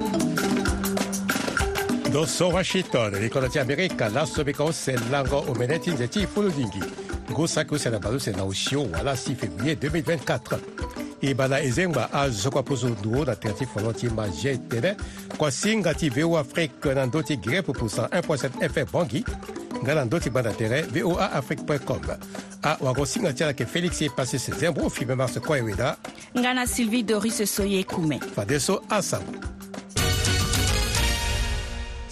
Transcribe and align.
Dosso 2.08 2.46
Washington, 2.46 3.18
ricordati 3.18 3.58
America, 3.58 4.08
Lasso 4.10 4.44
Becosse, 4.44 4.96
Lango 5.10 5.44
Omenetti, 5.50 5.94
Zeti 5.96 6.24
Fuludingi. 6.26 6.78
Gosaku 7.30 7.76
la 7.82 8.18
Senausio, 8.18 8.86
voilà 8.88 9.16
6 9.16 9.34
février 9.34 9.76
2024. 9.76 11.06
e 11.20 11.34
bala 11.34 11.60
e 11.62 11.70
zengba 11.70 12.08
azokua 12.12 12.62
pusu 12.62 12.94
duo 13.02 13.24
na 13.24 13.34
tere 13.34 13.54
ti 13.54 13.66
folon 13.66 13.94
ti 13.94 14.06
ma 14.12 14.26
zie 14.30 14.54
tënë 14.70 14.92
kua 15.36 15.50
singa 15.50 15.94
ti 15.94 16.08
voa 16.14 16.40
afrique 16.44 16.94
na 16.94 17.06
ndö 17.10 17.22
ti 17.26 17.36
grep 17.36 17.72
pusa 17.74 18.06
1.7 18.12 18.62
fr 18.70 18.86
bongi 18.92 19.24
nga 19.82 19.94
na 19.98 20.04
ndö 20.06 20.20
ti 20.22 20.30
gba 20.30 20.42
na 20.46 20.52
tere 20.54 20.82
voa 21.02 21.26
afrique 21.34 21.78
com 21.82 21.98
awango 22.62 23.02
ah, 23.02 23.06
singa 23.06 23.32
ti 23.34 23.42
alake 23.42 23.66
félix 23.66 24.00
e 24.02 24.08
pasus 24.14 24.46
zembo 24.60 24.88
fi 24.90 25.04
mbe 25.04 25.14
marce 25.18 25.40
kue 25.42 25.60
weda 25.60 25.96
nga 26.38 26.54
na 26.54 26.66
sylvie 26.66 27.02
doris 27.02 27.42
soye 27.54 27.82
kume 27.84 28.20
fade 28.34 28.60
so 28.62 28.78
asango 28.88 29.57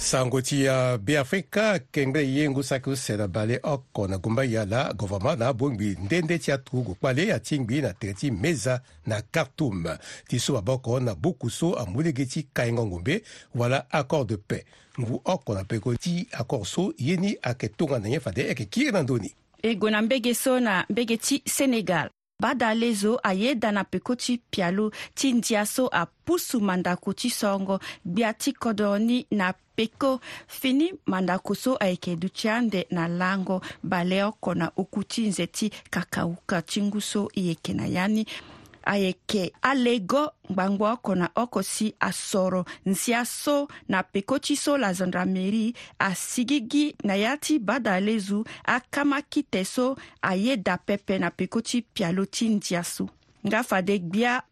sango 0.07 0.41
ti 0.41 0.65
beafrika 1.01 1.79
kengbe 1.91 2.29
ye 2.33 2.51
ngu 2.51 2.63
saki 2.63 2.97
sena 2.97 3.29
bale 3.29 3.61
oko 3.63 4.07
na 4.09 4.19
gumba 4.19 4.45
ya 4.45 4.65
la 4.65 4.93
gouvernement 4.93 5.39
na 5.39 5.49
abongbi 5.49 5.97
ndende 6.05 6.39
ti 6.39 6.53
atugu 6.53 6.95
kpale 6.95 7.33
ati 7.33 7.59
ngbi 7.61 7.83
na 7.83 7.93
tere 7.93 8.13
ti 8.15 8.31
meza 8.31 8.81
na 9.07 9.21
khartoum 9.23 9.87
ti 10.29 10.39
so 10.39 10.53
baboko 10.53 11.01
na 11.01 11.15
buku 11.15 11.51
so 11.51 11.71
amû 11.75 12.03
lege 12.03 12.25
ti 12.27 12.47
kahingo 12.53 12.87
ngombe 12.87 13.23
wala 13.55 13.87
accord 13.91 14.29
de 14.29 14.37
paix 14.37 14.65
ngu 15.01 15.21
oko 15.25 15.55
na 15.55 15.65
peko 15.65 15.95
ti 15.97 16.29
accord 16.33 16.65
so 16.65 16.93
ye 16.99 17.17
ni 17.17 17.37
ayeke 17.43 17.69
tongana 17.69 18.09
nye 18.09 18.21
fade 18.21 18.41
ayeke 18.43 18.65
kiri 18.65 18.93
na 18.93 19.03
ndöni 19.03 19.35
e 19.63 19.75
gue 19.75 19.91
na 19.91 20.03
mbege 20.03 20.35
so 20.35 20.61
na 20.61 20.87
mbege 20.91 21.17
ti 21.17 21.43
sénégal 21.47 22.11
badale 22.41 22.93
zo 22.95 23.17
ayeda 23.23 23.73
na 23.73 23.85
peko 23.85 24.15
ti 24.17 24.41
pia 24.51 24.71
lo 24.71 24.91
ti 25.15 25.33
ndia 25.33 25.67
so 25.67 25.89
apusu 25.93 26.61
mandako 26.61 27.13
ti 27.13 27.31
songo 27.31 27.81
gbia 28.05 28.33
ti 28.35 28.53
kodoni 28.53 29.27
na 29.31 29.53
peko 29.77 30.21
fini 30.47 30.93
mandako 31.07 31.55
so 31.55 31.77
ayeke 31.81 32.17
duti 32.17 32.49
ande 32.49 32.87
na 32.91 33.09
lango 33.09 33.61
bale 33.83 34.25
oko 34.25 34.55
na 34.55 34.71
oku 34.77 35.05
ti 35.05 35.29
nze 35.29 35.47
ti 35.47 35.71
kakauka 35.91 36.63
ti 36.63 36.83
ngu 36.83 37.01
so 37.01 37.29
e 37.35 37.41
yeke 37.47 37.73
na 37.73 37.87
ya 37.87 38.09
ni 38.09 38.27
ayeke 38.87 39.53
alego 39.63 40.33
ngbangba 40.53 40.93
oko 40.93 41.15
na 41.15 41.29
oko 41.35 41.63
si 41.63 41.95
asoro 42.01 42.65
nsi 42.87 43.15
aso 43.15 43.69
na 43.89 44.03
peko 44.03 44.39
ti 44.39 44.57
so 44.57 44.79
lazandra 44.79 45.27
mairie 45.27 45.75
asigi 45.99 46.95
na 47.05 47.15
ya 47.15 47.37
ti 47.37 47.59
bada 47.59 47.95
ale 47.95 48.17
akama 48.65 49.23
kite 49.23 49.65
so 49.65 49.97
aye 50.23 50.57
dapepe 50.57 51.19
na 51.19 51.31
peko 51.31 51.61
ti 51.61 51.83
pialo 51.83 52.25
ti 52.25 52.49
ndia 52.49 52.85
so 52.85 53.09
nga 53.47 53.63
fade 53.63 53.99
gbia 53.99 54.43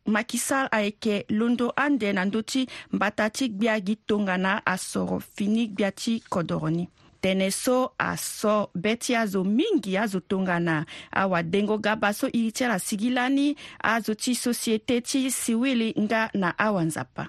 ayeke 0.71 1.27
londo 1.29 1.73
ande 1.77 2.13
na 2.13 2.25
ndö 2.25 2.43
ti 2.43 2.67
mbata 2.93 3.31
ti 3.31 3.49
gbia 3.49 3.81
gi 3.81 3.97
tongana 3.97 4.67
asoro 4.67 5.21
fini 5.21 5.67
gbia 5.69 5.91
ti 5.93 6.21
kodro 6.29 6.71
ni 6.71 6.89
tënë 7.25 7.47
so 7.57 7.75
aso 8.05 8.55
be 8.85 8.93
ti 9.01 9.15
azo 9.17 9.41
mingi 9.49 9.95
azo 9.97 10.21
tongana 10.31 10.77
awadengo 11.21 11.79
ga 11.85 11.97
ba 11.97 12.11
so 12.13 12.29
iri 12.29 12.53
ti 12.57 12.65
ala 12.67 12.77
sigi 12.79 13.11
lani 13.17 13.55
azo 13.81 14.13
ti 14.23 14.35
société 14.45 15.01
ti 15.09 15.21
siwili 15.41 15.89
nga 16.05 16.29
na 16.35 16.53
awanzapa 16.67 17.25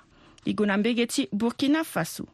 e 0.45 0.51
gue 0.55 0.67
na 0.67 0.75
mbege 0.77 1.07
ti 1.13 1.21
burkina 1.31 1.83
faso 1.83 2.27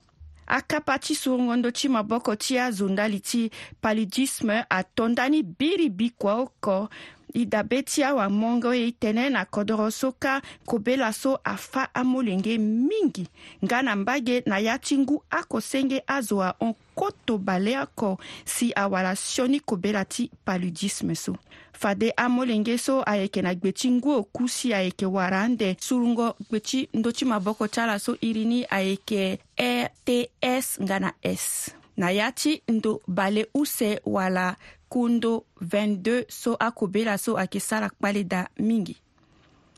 akapa 0.48 0.98
ti 1.00 1.14
sorongondo 1.16 1.70
ti 1.78 1.88
maboko 1.90 2.36
ti 2.36 2.58
azo 2.60 2.90
ndali 2.90 3.20
ti 3.20 3.42
paludisme 3.82 4.66
atondani 4.70 5.40
biri 5.60 5.88
bikua 5.94 6.34
oko 6.44 6.90
e 7.34 7.46
dabe 7.46 7.82
ti 7.84 8.04
awamongo 8.04 8.74
e 8.74 8.92
tënë 9.00 9.30
na 9.34 9.46
kodro 9.46 9.90
so 9.92 10.12
ka 10.20 10.40
kobela 10.66 11.12
so 11.14 11.38
afâ 11.44 11.88
amolenge 11.94 12.58
mingi 12.60 13.26
nga 13.64 13.82
na 13.82 13.96
mbage 13.96 14.42
na 14.46 14.60
ya 14.60 14.78
ti 14.80 14.98
ngu 14.98 15.22
akosenge 15.30 16.04
azo 16.08 16.42
ahonkoto 16.42 17.38
baleoko 17.38 18.18
si 18.46 18.72
awara 18.76 19.16
sioni 19.16 19.60
kobela 19.60 20.06
ti 20.06 20.30
paludisme 20.46 21.16
so 21.16 21.36
fade 21.74 22.12
amolenge 22.18 22.78
so 22.78 23.02
ayeke 23.06 23.42
na 23.42 23.56
gbe 23.56 23.72
ti 23.72 23.90
ngu 23.92 24.12
oku 24.14 24.48
si 24.48 24.74
ayeke 24.74 25.06
wara 25.06 25.42
ande 25.42 25.76
surungo 25.80 26.36
gbe 26.50 26.60
ti 26.60 26.90
ndö 26.94 27.12
ti 27.12 27.26
maboko 27.26 27.68
ti 27.68 27.80
ala 27.82 28.00
so 28.00 28.16
iri 28.22 28.46
ni 28.46 28.66
ayeke 28.70 29.40
rts 29.60 30.68
nga 30.82 31.00
na 31.00 31.14
s 31.24 31.72
na 31.98 32.12
ya 32.12 32.32
ti 32.32 32.62
ndo 32.70 33.02
bale 33.08 33.48
use 33.54 34.02
wala 34.06 34.56
kundo 34.92 35.46
22 35.62 36.26
so 36.32 36.56
akobela 36.60 37.18
so 37.18 37.32
ayeke 37.38 37.60
sara 37.60 37.90
kpale 37.90 38.24
da 38.24 38.50
mingi 38.60 38.96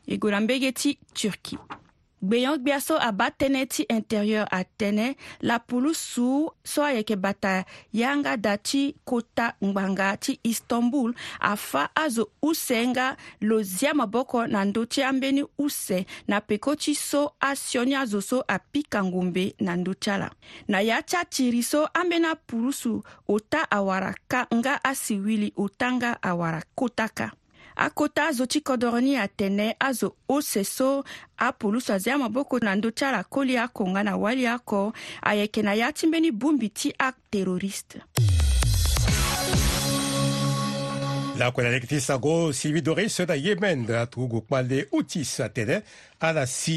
e 0.10 0.18
go 0.18 0.32
na 0.32 0.40
mbege 0.42 0.72
ti 0.72 0.98
turquie 1.14 1.60
gbeyan 2.24 2.58
gbiaso 2.64 2.96
aba 3.10 3.28
tënë 3.42 3.62
ti 3.74 3.84
intérieur 3.92 4.48
atënë 4.56 5.08
la 5.50 5.58
pulu 5.60 5.92
suu 6.02 6.46
so 6.74 6.86
ayeke 6.88 7.18
bata 7.26 7.56
yanga 8.02 8.34
da 8.46 8.54
ti 8.68 8.84
kota 9.12 9.48
ngbanga 9.66 10.08
ti 10.24 10.34
istanbul 10.52 11.12
afa 11.52 11.84
azo 12.06 12.26
use 12.50 12.80
nga 12.92 13.08
lo 13.42 13.58
zia 13.74 13.92
maboko 14.02 14.40
na 14.54 14.60
ndö 14.70 14.82
ti 14.92 15.00
ambeni 15.10 15.44
use 15.66 15.98
na 16.30 16.38
peko 16.48 16.72
ti 16.82 16.96
so 16.96 17.22
asioni 17.52 17.94
azo 18.04 18.20
so 18.30 18.38
apika 18.56 19.00
ngumbe 19.08 19.46
na 19.66 19.74
ndö 19.80 19.94
ti 20.02 20.08
ala 20.16 20.30
na 20.72 20.78
ya 20.90 20.98
ti 21.08 21.16
atiri 21.22 21.62
so 21.72 21.80
ambeni 22.00 22.26
apulusu 22.34 22.94
ota 23.34 23.62
awara 23.78 24.12
ka 24.32 24.42
nga 24.60 24.74
asi 24.92 25.14
wili 25.26 25.50
ota 25.64 25.88
nga 25.98 26.12
awara 26.30 26.62
kota 26.80 27.08
ka 27.18 27.28
akota 27.76 28.28
azo 28.28 28.46
ti 28.46 28.62
kodro 28.62 29.00
ni 29.02 29.18
atene 29.18 29.76
azo 29.80 30.16
ose 30.30 30.64
so 30.64 31.04
apulu 31.38 31.82
so 31.82 31.94
azia 31.94 32.18
maboko 32.18 32.60
na 32.60 32.76
ndö 32.76 32.92
ti 32.92 33.06
ala 33.06 33.24
koli 33.24 33.58
akonga 33.58 34.04
na 34.04 34.18
wali 34.18 34.48
oko 34.48 34.94
ayeke 35.22 35.62
na 35.62 35.74
ya 35.74 35.92
ti 35.94 36.08
mbeni 36.08 36.32
bongbi 36.32 36.70
ti 36.70 36.90
acte 37.00 37.22
teroriste 37.34 37.98
La 41.36 41.50
collectrice 41.52 42.12
Ago 42.12 42.52
Sylvie 42.52 42.84
Doré 42.84 43.08
sera 43.10 43.36
Yemen 43.36 43.88
na 43.88 44.04
tugu 44.06 44.44
kwale 44.46 44.84
utis 44.94 45.40
atene 45.42 45.80
ala 46.22 46.44
si 46.48 46.76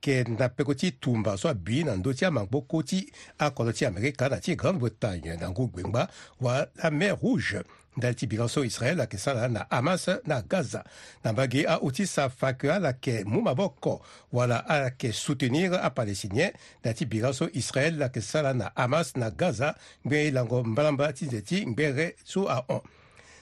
ke 0.00 0.22
na 0.32 0.48
pekoti 0.48 0.88
tumba 1.04 1.34
so 1.36 1.52
bi 1.54 1.82
na 1.84 1.92
ndoti 1.96 2.24
ya 2.24 2.30
mangbo 2.32 2.62
koti 2.62 3.02
akolo 3.44 3.72
ti 3.76 3.84
Amerika 3.84 4.28
na 4.32 4.38
ti 4.40 4.56
Grande-Bretagne 4.56 5.36
na 5.36 5.50
ngu 5.52 5.68
gwengba 5.68 6.08
wa 6.40 6.64
la 6.80 6.90
mer 6.90 7.18
Rouge 7.20 7.60
ndali 7.96 8.14
ti 8.16 8.26
bika 8.26 8.48
so 8.48 8.64
israel 8.64 9.00
ayeke 9.00 9.18
sara 9.18 9.48
na 9.48 9.66
hamas 9.70 10.08
na 10.26 10.40
gaza 10.42 10.82
na 11.24 11.32
mbage 11.32 11.66
ahoti 11.68 12.06
safake 12.06 12.70
ala 12.72 12.88
yeke 12.96 13.24
mu 13.26 13.42
maboko 13.42 14.00
wala 14.32 14.56
ala 14.66 14.84
yeke 14.88 15.12
soutenir 15.12 15.74
apalestinien 15.74 16.52
na 16.84 16.94
ti 16.94 17.04
bika 17.06 17.32
so 17.34 17.48
israel 17.52 18.02
ayeke 18.02 18.20
sara 18.20 18.54
na 18.54 18.72
hamas 18.76 19.12
na 19.16 19.30
gaza 19.30 19.74
ngbe 20.06 20.30
lango 20.30 20.64
mbalamba 20.64 21.12
ti 21.12 21.26
nze 21.26 21.42
ti 21.42 21.66
ngbere 21.66 22.16
so 22.24 22.48
ahon 22.48 22.80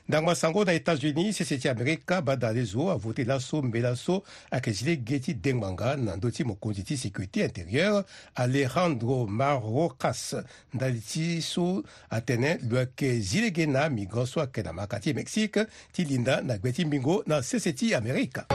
ndango 0.08 0.30
ya 0.30 0.36
sango 0.36 0.64
na 0.64 0.72
états-unis 0.74 1.32
sese 1.36 1.58
ti 1.58 1.68
amerika 1.68 2.22
bada 2.22 2.52
rezo 2.52 2.90
avote 2.90 3.24
laso 3.24 3.62
mbe 3.62 3.80
laso 3.80 4.22
ayeke 4.50 4.74
si 4.74 4.84
lege 4.84 5.18
ti 5.18 5.34
dengbanga 5.34 5.96
na 5.96 6.16
ndö 6.16 6.30
ti 6.30 6.44
mokonzi 6.44 6.82
ti 6.82 6.96
sécurité 6.96 7.44
intérieure 7.44 8.04
alejandro 8.34 9.26
marocas 9.26 10.36
ndali 10.74 11.00
ti 11.00 11.42
so 11.42 11.82
atene 12.10 12.58
lo 12.68 12.76
ayeke 12.78 13.20
zi 13.20 13.40
lege 13.40 13.66
na 13.66 13.88
migrant 13.88 14.26
so 14.28 14.40
ayeke 14.40 14.62
na 14.62 14.72
maka 14.72 15.00
ti 15.00 15.14
mexique 15.14 15.66
ti 15.92 16.04
linda 16.04 16.40
na 16.42 16.58
gbe 16.58 16.72
ti 16.72 16.84
mbingo 16.84 17.22
na 17.26 17.42
sese 17.42 17.72
ti 17.72 17.94
amerika 17.94 18.46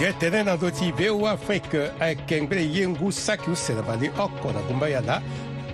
jetene 0.00 0.44
na 0.44 0.54
ndö 0.56 0.68
ti 0.70 0.92
be 0.94 1.08
wa 1.10 1.30
afrique 1.34 1.90
ayekengbre 2.00 2.62
ye 2.74 2.88
ngu 2.88 3.12
saki 3.12 3.50
usene 3.50 3.82
bani 3.82 4.08
oko 4.08 4.52
na 4.52 4.60
ngumba 4.60 4.88
ya 4.88 5.00
na 5.00 5.22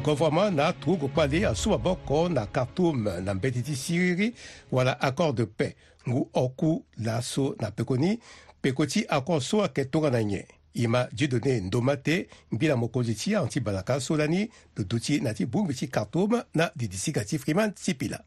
gouvernement 0.05 0.51
na 0.57 0.67
atugu 0.69 1.09
kpali 1.09 1.45
asu 1.45 1.71
maboko 1.71 2.29
na 2.29 2.47
khartoum 2.47 3.05
na 3.25 3.35
mbeti 3.35 3.63
ti 3.63 3.77
siriri 3.77 4.35
wala 4.73 5.01
accord 5.01 5.37
de 5.37 5.45
paix 5.45 5.75
ngu 6.09 6.29
oku 6.33 6.85
laso 7.05 7.55
na 7.61 7.71
pekoni 7.71 8.19
peko 8.63 8.87
ti 8.87 9.05
accord 9.09 9.43
so 9.43 9.61
ayeke 9.61 9.85
tongana 9.85 10.23
nye 10.25 10.47
e 10.75 10.87
ma 10.87 11.07
dieudonné 11.13 11.61
ndoma 11.61 11.97
te 11.97 12.29
mbi 12.53 12.69
na 12.69 12.77
mokonzi 12.77 13.15
ti 13.15 13.35
ahon 13.35 13.49
ti 13.49 13.61
balaka 13.61 14.01
so 14.01 14.17
lani 14.17 14.49
dudu 14.77 14.99
ti 15.01 15.21
na 15.21 15.35
ti 15.35 15.47
bongbi 15.47 15.75
ti 15.75 15.89
khartoum 15.89 16.43
na 16.55 16.71
didisika 16.77 17.25
ti 17.25 17.39
freeman 17.39 17.73
ti 17.75 17.95
pila 17.95 18.25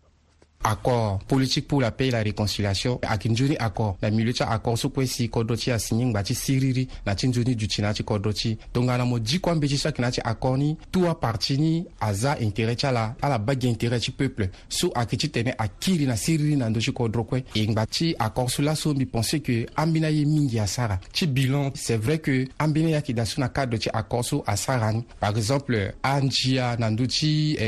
accord 0.68 1.20
politique 1.28 1.68
pour 1.68 1.82
la 1.82 1.92
paix 1.92 2.08
et 2.08 2.12
la 2.12 2.22
réconciliation 2.22 3.00
akinjoni 3.08 3.56
accord 3.58 3.98
la 4.02 4.12
milieu 4.12 4.34
accord 4.42 4.78
sous 4.78 4.90
quoi 4.90 5.06
si 5.06 5.30
Kodoti 5.30 5.72
a 5.72 5.80
signé 5.80 6.06
ngba 6.06 6.24
siriri 6.26 6.88
na 7.06 7.16
ti 7.16 7.28
nzoni 7.28 7.56
duti 7.56 7.82
na 7.82 7.94
donc 7.94 8.86
on 8.90 8.90
a 8.90 9.06
mo 9.06 9.20
dikua 9.20 9.56
mbeti 9.56 9.78
so 9.78 9.88
ayeke 9.88 10.02
na 10.02 10.12
ti 10.12 10.22
accord 10.24 10.60
ni 10.60 10.78
tua 10.92 11.16
parti 11.16 11.58
ni 11.58 11.86
aza 12.02 12.38
intérêt 12.42 12.76
ti 12.76 12.86
à 12.86 12.92
la 12.92 13.38
ba 13.38 13.54
intérêt 13.54 14.02
peuple 14.18 14.50
so 14.70 14.92
qui 15.08 15.18
tu 15.18 15.30
tene 15.30 15.54
akiri 15.58 16.06
na 16.06 16.16
siriri 16.16 16.58
na 16.58 16.70
ndö 16.70 16.82
ti 16.82 16.92
kodro 16.92 17.24
kue 17.24 17.44
e 17.56 18.14
accord 18.20 18.50
sous 18.50 18.62
la 18.64 18.76
so 18.76 18.92
laso 18.92 18.94
mbi 18.94 19.08
que 19.42 19.66
ambeni 19.76 20.06
aye 20.06 20.26
mingi 20.26 20.60
asara 20.60 21.00
ti 21.14 21.28
bilan 21.28 21.72
c'est 21.76 21.98
vrai 21.98 22.20
que 22.20 22.46
ambeni 22.60 22.94
a 22.96 23.02
qui 23.02 23.14
dans 23.14 23.26
son 23.26 23.48
cadre 23.50 23.78
de 23.78 23.90
accord 23.94 24.26
sous 24.26 24.44
asara 24.46 24.92
ni 24.94 25.06
par 25.20 25.36
exemple 25.38 25.94
Anjia 26.04 26.76
na 26.78 26.90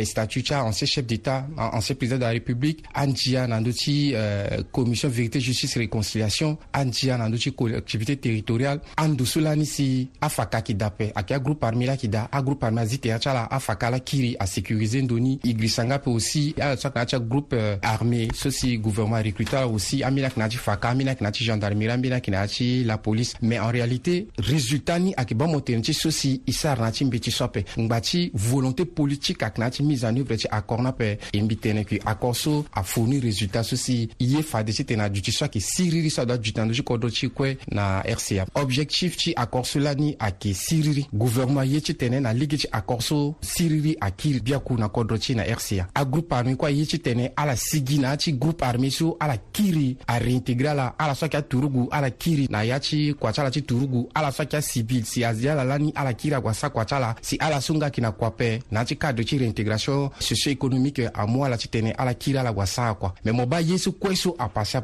statut 0.03 0.43
ti 0.43 0.53
ancien 0.53 0.87
chef 0.87 1.05
d'état 1.05 1.45
ancien 1.57 1.95
président 1.95 2.17
de 2.17 2.21
la 2.23 2.29
république 2.29 2.83
Anjia 2.95 3.47
Nandouti 3.47 4.12
euh, 4.15 4.63
Commission 4.71 5.09
Vérité, 5.09 5.39
Justice 5.39 5.77
Réconciliation, 5.77 6.57
Anjia 6.74 7.18
Nandouti 7.18 7.51
Collectivité 7.53 8.18
Territoriale, 8.18 8.81
Andusulani 8.97 9.65
si 9.65 10.09
Afaka 10.21 10.62
Kidape, 10.62 11.12
Akia 11.15 11.39
Groupe 11.39 11.63
armé 11.63 11.86
la 11.86 11.97
Kida, 11.97 12.30
A 12.31 12.41
Groupe 12.41 12.63
Armée 12.63 12.83
achala 13.13 13.47
Afaka 13.50 13.89
la 13.89 14.00
Kiri, 14.00 14.36
a 14.39 14.45
sécuriser 14.45 15.01
Ndoni, 15.01 15.39
Igrisanga 15.44 16.00
pe 16.00 16.09
aussi, 16.09 16.56
Atsakacha 16.59 17.19
Groupe 17.19 17.51
euh, 17.53 17.77
armé 17.81 18.27
ceci 18.33 18.77
gouvernement 18.77 19.21
recruteur 19.24 19.71
aussi, 19.71 20.03
Amina 20.03 20.30
Knati 20.30 20.57
Faka, 20.57 20.89
Amina 20.89 21.15
Knati 21.15 21.44
Gendarmerie, 21.44 21.89
Amina 21.92 22.19
Knati 22.21 22.83
la 22.83 22.97
police, 22.97 23.33
mais 23.42 23.59
en 23.59 23.69
réalité, 23.69 24.27
résultat 24.38 25.00
ni 25.00 25.13
Akiba 25.18 25.47
Motenchi, 25.47 25.94
ceci, 25.94 26.42
isa 26.47 26.71
Arnati 26.71 27.06
Mbeti 27.06 27.31
Sope, 27.31 27.59
Mbati, 27.77 28.31
volonté 28.33 28.85
politique 28.85 29.44
Aknati 29.44 29.83
mise 29.83 30.06
en 30.06 30.15
œuvre, 30.15 30.35
Akornape, 30.51 31.03
Mbiteneki, 31.35 32.00
Akorso, 32.06 32.65
a 32.79 32.83
fourni 32.83 33.19
résultat 33.19 33.61
so 33.63 33.75
si 33.75 33.95
i 34.19 34.25
ye 34.33 34.41
fadesi 34.43 34.85
tena 34.85 35.09
duti 35.09 35.31
so 35.33 35.43
ayeke 35.45 35.59
siriri 35.59 36.09
so 36.09 36.21
adö 36.21 36.33
adutani 36.33 36.67
ndö 36.69 36.75
ti 36.75 36.83
kodro 36.83 37.09
ti 37.09 37.27
kue 37.29 37.57
na 37.71 38.01
rca 38.01 38.45
objectif 38.55 39.17
ti 39.17 39.33
accord 39.35 39.65
so 39.65 39.79
lani 39.79 40.15
ayeke 40.19 40.53
siriri 40.53 41.05
gouvernement 41.13 41.65
ye 41.65 41.81
ti 41.81 41.93
tene 41.95 42.19
na 42.19 42.31
ligi 42.33 42.57
ti 42.57 42.67
accord 42.71 43.01
so 43.01 43.35
siriri 43.41 43.97
akiri 44.01 44.39
biaku 44.39 44.77
na 44.77 44.87
kodro 44.89 45.17
ti 45.17 45.35
na 45.35 45.43
rca 45.43 45.85
agroupe 45.95 46.35
armé 46.35 46.55
kue 46.55 46.67
aye 46.69 46.85
ti 46.85 46.99
tene 46.99 47.31
ala 47.35 47.55
sigi 47.57 47.99
na 47.99 48.13
yâ 48.13 48.17
ti 48.17 48.31
groupe 48.33 48.61
armé 48.63 48.89
so 48.91 49.17
ala 49.19 49.37
kiri 49.37 49.97
aréintégré 50.07 50.67
ala 50.67 50.93
ala 50.97 51.15
so 51.15 51.25
ayeke 51.25 51.37
aturugu 51.37 51.87
ala 51.91 52.11
kiri 52.11 52.47
na 52.49 52.63
yâ 52.65 52.79
ti 52.79 53.13
kua 53.19 53.33
ti 53.33 53.41
ala 53.41 53.51
ti 53.51 53.61
turugu 53.61 54.09
ala 54.15 54.31
so 54.31 54.43
ayeke 54.43 54.57
asivil 54.57 55.03
si 55.05 55.23
azia 55.25 55.51
ala 55.53 55.63
lani 55.63 55.91
ala 55.95 56.13
kiri 56.13 56.33
agua 56.35 56.53
sa 56.53 56.69
kua 56.69 56.85
ti 56.85 56.95
ala 56.95 57.15
si 57.21 57.35
ala 57.39 57.59
so 57.61 57.75
nga 57.75 57.85
yeke 57.85 58.01
na 58.01 58.11
kua 58.11 58.31
pe 58.31 58.59
na 58.71 58.79
yâ 58.81 58.85
ti 58.85 58.95
cadre 58.97 59.25
ti 59.25 59.37
réintégration 59.37 60.09
socio 60.19 60.51
économique 60.51 61.01
amû 61.13 61.43
ala 61.45 61.57
ti 61.57 61.67
tene 61.67 61.91
ala 61.97 62.13
kiri 62.13 62.37
ala 62.37 62.53
tongua 62.59 62.65
sara 62.67 62.94
kua 62.94 63.13
mais 63.23 63.35
mo 63.38 63.45
ba 63.45 63.59
ye 63.61 63.77
so 63.77 63.91
kue 63.91 64.15
so 64.15 64.35
apasia 64.38 64.83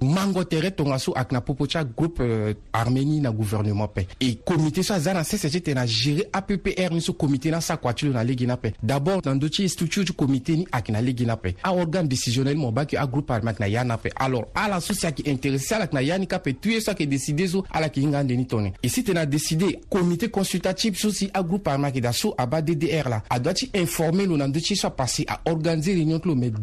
mango 0.00 0.44
tere 0.44 0.70
tongaso 0.70 1.14
so 1.14 1.40
popo 1.40 1.66
arménie 2.72 3.20
na 3.20 3.30
gouvernement 3.30 3.88
pe 3.88 4.06
e 4.20 4.36
comité 4.44 4.82
so 4.82 4.98
zana 4.98 5.20
na 5.20 5.24
sese 5.24 5.48
ti 5.60 5.74
na 5.74 5.86
géré 5.86 6.28
appr 6.32 6.92
ni 6.92 7.00
so 7.00 7.16
dans 7.20 7.60
sa 7.60 7.76
voiture 7.76 8.12
na 8.12 8.22
lo 8.24 8.34
na 8.46 8.56
pe 8.56 8.72
d'abord 8.82 9.22
dans 9.22 9.34
ndö 9.34 9.48
ti 9.50 9.68
structure 9.68 10.04
du 10.04 10.12
comité 10.12 10.56
ni 10.56 10.66
ayeke 10.72 10.90
na 10.92 11.00
lege 11.00 11.22
ni 11.24 11.30
à 11.30 11.38
aorgane 11.64 12.08
décisionnel 12.08 12.56
mo 12.56 12.70
ba 12.72 12.82
yeke 12.82 12.96
a 12.96 13.02
armé 13.02 13.50
ayeke 13.50 13.60
na 13.60 13.66
ya 13.68 13.84
na 13.84 13.98
alors 14.16 14.44
ala 14.54 14.74
la 14.76 14.80
société 14.80 15.30
intéressée 15.30 15.74
intéressé 15.74 15.74
ala 15.74 15.84
yeke 15.86 15.94
na 15.94 16.00
ya 16.02 16.18
ni 16.18 16.26
kape 16.26 16.52
tuye 16.60 16.80
so 16.80 16.90
à 16.90 16.94
décidé 16.94 17.48
so 17.48 17.64
ala 17.70 17.86
yeke 17.86 18.00
hinga 18.00 18.22
ni 18.24 18.46
e 18.82 18.88
si 18.88 19.02
tene 19.04 19.14
na 19.16 19.26
décidé 19.26 19.80
comité 19.88 20.28
consultatif 20.30 20.98
so 20.98 21.10
si 21.10 21.30
a 21.32 21.42
group 21.42 21.66
ayeke 21.68 22.00
da 22.00 22.12
so 22.12 22.34
aba 22.36 22.60
ddr 22.60 23.08
la 23.08 23.22
adoit 23.30 23.54
ti 23.54 23.70
informer 23.74 24.26
lo 24.26 24.36
na 24.36 24.46
ndö 24.48 24.58
à 24.58 24.76
so 24.76 24.88
à 25.26 25.40
organiser 25.50 25.94
réunion 25.94 26.20
lo 26.24 26.34
me 26.34 26.50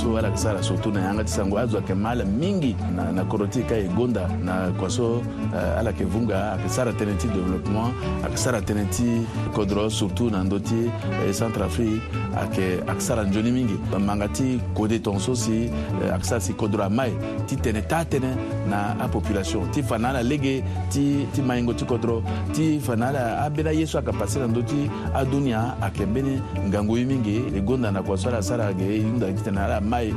so 0.00 0.16
ala 0.16 0.30
ka 0.30 0.36
sara 0.36 0.62
surtout 0.62 0.92
na 0.94 1.00
ye 1.00 1.06
an 1.12 1.16
ka 1.20 1.24
ti 1.28 1.32
sango 1.36 1.58
azwa 1.60 1.80
yeke 1.80 1.94
ma 1.94 2.10
ala 2.14 2.24
mingi 2.24 2.72
na, 2.96 3.10
na 3.12 3.24
koro 3.24 3.46
ti 3.46 3.60
e 3.60 3.64
ka 3.68 3.74
e 3.76 3.88
gonda 3.96 4.24
na 4.42 4.72
kua 4.78 4.88
so 4.88 5.20
uh, 5.52 5.78
ala 5.78 5.90
yeke 5.90 6.04
vunga 6.08 6.56
ayeke 6.56 6.68
sara 6.72 6.92
tënë 6.92 7.16
ti 7.20 7.28
développement 7.28 7.92
ayeke 8.24 8.38
sara 8.40 8.60
tënë 8.64 8.84
ti 8.96 9.08
kodro 9.52 9.90
surtout 9.90 10.30
na 10.32 10.40
ndö 10.44 10.56
euh, 10.56 10.64
ti 10.64 10.80
e 11.28 11.32
centre 11.36 11.62
afrique 11.68 12.00
ayeke 12.38 12.80
ayeke 12.88 13.00
sara 13.02 13.24
nzoni 13.28 13.50
mingi 13.52 13.76
manga 14.00 14.28
ti 14.28 14.60
kode 14.74 14.98
tongaso 15.04 15.34
si 15.36 15.68
euh, 15.68 16.12
ayeke 16.14 16.24
sara 16.24 16.40
si 16.40 16.52
kodro 16.54 16.84
ama 16.84 17.06
e 17.08 17.12
ti 17.46 17.56
tene 17.60 17.82
taa 17.84 18.04
tënë 18.08 18.32
na 18.72 18.96
apopulation 19.04 19.68
ti 19.70 19.82
fa 19.82 19.98
na 19.98 20.14
ala 20.14 20.22
lege 20.22 20.62
ti, 20.90 21.26
ti 21.34 21.42
maingo 21.42 21.74
ti 21.76 21.84
kodro 21.84 22.22
ti 22.56 22.78
fa 22.80 22.96
na 22.96 23.12
ala 23.12 23.24
ambeni 23.46 23.68
aye 23.68 23.84
so 23.86 23.98
ayeke 24.00 24.16
pase 24.18 24.40
na 24.40 24.46
ndö 24.48 24.62
ti 24.64 24.88
adunia 25.14 25.76
ayeke 25.82 26.06
mbeni 26.08 26.40
ngangu 26.72 26.96
ye 26.98 27.04
mingi 27.04 27.36
e 27.54 27.60
gonda 27.60 27.90
na 27.92 28.00
kua 28.02 28.16
so 28.16 28.28
ala 28.32 28.40
sara 28.42 28.70
ayeke 28.72 29.02
hunda 29.04 29.32
tene 29.44 29.60
ala 29.60 29.80
ma 29.90 29.98
ye 30.00 30.14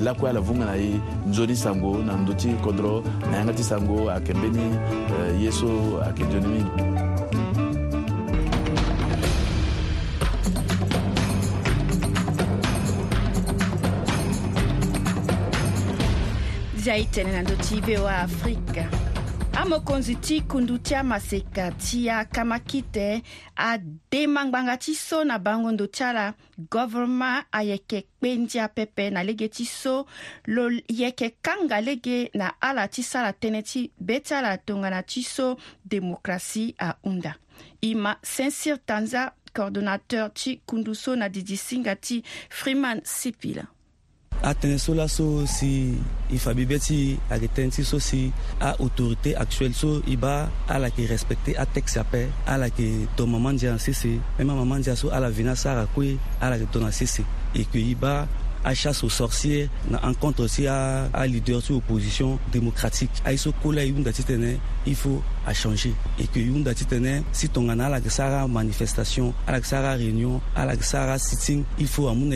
lakoya 0.00 0.32
lavunga 0.34 0.64
na 0.66 0.74
ye 0.74 1.00
nzoni 1.30 1.54
sango 1.56 1.94
na 2.06 2.12
ndö 2.18 2.34
ti 2.34 2.48
kodro 2.58 2.98
na 3.30 3.36
yanga 3.38 3.52
ti 3.56 3.64
sango 3.64 4.10
ayeke 4.10 4.34
mbeni 4.34 4.66
euh, 5.18 5.42
ye 5.42 5.50
so 5.54 5.68
ayeke 6.02 6.22
nzoni 6.24 6.48
mingi 6.48 6.70
zia 16.82 16.96
e 16.98 17.06
tënë 17.14 17.32
na 17.32 17.40
ndö 17.46 17.54
ti 17.66 17.78
voa 17.86 18.18
afrique 18.26 19.01
mokonzi 19.64 20.14
ti 20.16 20.40
kundu 20.40 20.78
ti 20.78 20.94
amaseka 20.94 21.70
ti 21.72 22.10
akama 22.10 22.58
kite 22.58 23.22
adema-ngbanga 23.56 24.76
ti 24.76 24.94
so 24.94 25.24
na 25.24 25.38
bangondo 25.38 25.86
ti 25.86 26.02
ala 26.04 26.32
government 26.70 27.44
ayeke 27.52 28.02
kpe 28.02 28.34
nzi 28.36 28.58
apepe 28.60 29.10
na 29.10 29.22
lege 29.24 29.48
ti 29.48 29.64
so 29.64 30.06
lo 30.46 30.70
yeke 30.88 31.30
kanga 31.42 31.80
lege 31.80 32.30
na 32.34 32.52
ala 32.60 32.88
ti 32.88 33.02
sara 33.02 33.30
tënë 33.32 33.62
ti 33.62 33.90
be 34.00 34.18
ti 34.20 34.34
ala 34.34 34.58
tongana 34.58 35.02
ti 35.02 35.22
so 35.22 35.56
démocratie 35.84 36.74
ahunda 36.78 37.34
e 37.82 37.94
ma 37.94 38.16
saint-cyr 38.22 38.78
tanza 38.86 39.30
coordonnateur 39.54 40.32
ti 40.34 40.58
kundu 40.66 40.94
so 40.94 41.14
na 41.14 41.28
didi 41.28 41.56
singa 41.56 41.94
ti 41.96 42.22
freeman 42.50 43.00
sipila 43.04 43.62
atɛnɛso 44.42 44.92
la 44.94 45.06
so 45.08 45.24
si 45.46 45.94
i 46.34 46.38
fabi 46.38 46.64
bɛ 46.66 46.76
ti 46.86 46.98
ayeke 47.32 47.48
tënë 47.56 47.72
ti 47.78 47.82
so 47.86 47.98
si 48.02 48.20
aautorité 48.68 49.30
actuelle 49.42 49.74
so 49.74 50.02
i 50.06 50.16
ba 50.18 50.50
ala 50.68 50.88
yeke 50.90 51.06
respecté 51.14 51.50
atexte 51.62 51.96
ape 52.02 52.22
ala 52.46 52.66
yeke 52.68 53.06
to 53.16 53.22
mamandia 53.26 53.70
na 53.72 53.78
sese 53.78 54.12
meme 54.36 54.50
mamandia 54.58 54.98
so 54.98 55.06
ala 55.16 55.28
veni 55.36 55.48
asara 55.54 55.84
kue 55.94 56.18
ala 56.42 56.58
yeke 56.58 56.72
to 56.74 56.78
na 56.82 56.90
sese 56.90 57.22
e 57.54 57.62
que 57.70 57.78
i 57.78 57.94
ba 57.94 58.26
à 58.64 58.74
chasse 58.74 59.02
aux 59.02 59.08
sorciers 59.08 59.68
na 59.90 59.98
rencontre 59.98 60.44
aussi 60.44 60.66
à, 60.66 61.04
à 61.12 61.26
leadership 61.26 61.76
opposition 61.76 62.38
démocratique 62.52 63.10
à 63.24 63.36
ce 63.36 63.48
kola 63.48 63.84
yunda 63.84 64.12
titene 64.12 64.58
il 64.86 64.94
faut 64.94 65.20
à 65.46 65.52
changer 65.52 65.92
et 66.18 66.26
que 66.28 66.38
yunda 66.38 66.72
titene 66.72 67.24
si 67.32 67.48
ton 67.48 67.64
gana 67.66 67.88
la 67.88 68.00
sara 68.08 68.46
manifestation 68.46 69.34
à 69.46 69.52
la 69.52 69.62
sara 69.62 69.94
réunion 69.94 70.40
à 70.54 70.64
la 70.64 70.80
sara 70.80 71.18
sitting 71.18 71.64
il 71.78 71.88
faut 71.88 72.08
à 72.08 72.14
mon 72.14 72.30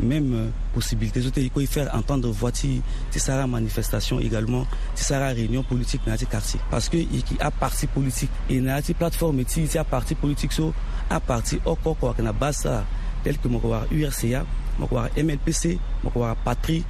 même 0.00 0.34
euh, 0.34 0.48
possibilité 0.74 1.20
Il 1.36 1.62
y 1.62 1.66
faire 1.66 1.90
entendre 1.94 2.28
voici 2.30 2.80
sara 3.14 3.46
manifestation 3.46 4.20
également 4.20 4.66
sara 4.94 5.28
réunion 5.28 5.62
politique 5.62 6.06
na 6.06 6.16
quartier 6.16 6.60
parce 6.70 6.88
que 6.88 6.96
il 6.96 7.16
y 7.18 7.22
a 7.40 7.50
parti 7.50 7.86
politique 7.86 8.30
et 8.48 8.60
na 8.60 8.80
plateforme 8.80 9.44
ti 9.44 9.68
a 9.76 9.84
parti 9.84 10.14
politique 10.14 10.52
so 10.52 10.72
a 11.10 11.20
parti 11.20 11.60
okoko 11.64 12.14
na 12.22 12.32
basa 12.32 12.84
tel 13.22 13.36
que 13.38 13.48
mon 13.48 13.60
URCA 13.90 14.44
moko 14.78 14.94
wara 14.94 15.10
mlpc 15.22 15.78
moko 16.02 16.20
wara 16.20 16.34
patrie 16.34 16.84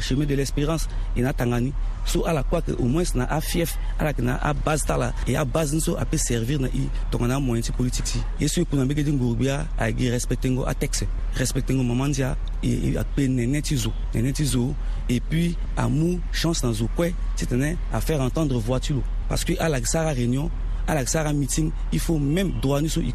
chemin 0.00 0.24
de 0.26 0.34
l'espérance 0.34 0.88
et 1.16 1.22
na 1.22 1.32
tangani 1.32 1.72
so 2.04 2.24
ala 2.26 2.42
quoi 2.42 2.62
que 2.62 2.72
au 2.72 2.84
moins 2.84 3.02
na 3.14 3.24
afief 3.24 3.76
ala 3.98 4.10
yeke 4.10 4.22
na 4.22 4.36
abase 4.42 4.86
tala 4.86 5.12
e 5.26 5.36
abase 5.36 5.72
ni 5.74 5.80
so 5.80 5.96
ape 5.98 6.16
servir 6.16 6.58
na 6.58 6.68
i 6.68 6.88
tongana 7.10 7.36
amoyen 7.36 7.62
ti 7.62 7.72
politique 7.72 8.04
ti 8.04 8.18
ye 8.40 8.48
so 8.48 8.60
e 8.60 8.66
na 8.76 8.84
mbege 8.84 9.04
ti 9.04 9.12
nguru 9.12 9.36
gbia 9.36 9.66
ayeke 9.78 9.98
gi 9.98 10.10
respecte 10.10 10.50
ngo 10.50 10.64
atexte 10.66 11.06
respecte 11.36 11.74
ngo 11.74 11.82
mama 11.84 12.06
nzia 12.08 12.36
e 12.62 12.96
ape 12.98 13.28
nene 13.28 13.62
ti 13.62 13.76
zo 13.76 13.92
nene 14.14 14.32
ti 14.32 14.44
zo 14.44 14.74
et 15.08 15.20
puis 15.28 15.56
mou 15.90 16.20
chance 16.32 16.62
na 16.66 16.72
zo 16.72 16.86
kue 16.96 17.12
ti 17.36 17.46
tene 17.46 17.76
afaire 17.92 18.20
entendre 18.22 18.58
voix 18.58 18.80
parce 19.28 19.44
que 19.44 19.56
ala 19.60 19.76
yeke 19.78 19.88
sara 19.88 20.12
réunion 20.12 20.50
ala 20.86 21.00
yeke 21.00 21.10
sara 21.10 21.32
meeting 21.32 21.72
il 21.92 21.98
faut 22.00 22.18
même 22.18 22.60
droit 22.62 22.80
ni 22.80 22.88
so 22.88 23.00
e 23.00 23.12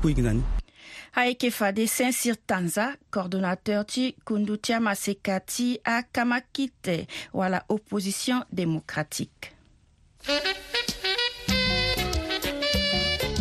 Haikefa 1.15 1.65
Fade 1.67 1.87
Saint-Cyr 1.87 2.35
Tanza, 2.47 2.93
coordonnateur 3.11 3.83
du 3.85 4.13
Kundutia 4.25 4.79
Masekati 4.79 5.79
à 5.83 6.03
Kamakite 6.03 7.05
ou 7.33 7.41
à 7.41 7.49
la 7.49 7.65
opposition 7.67 8.43
démocratique. 8.53 9.51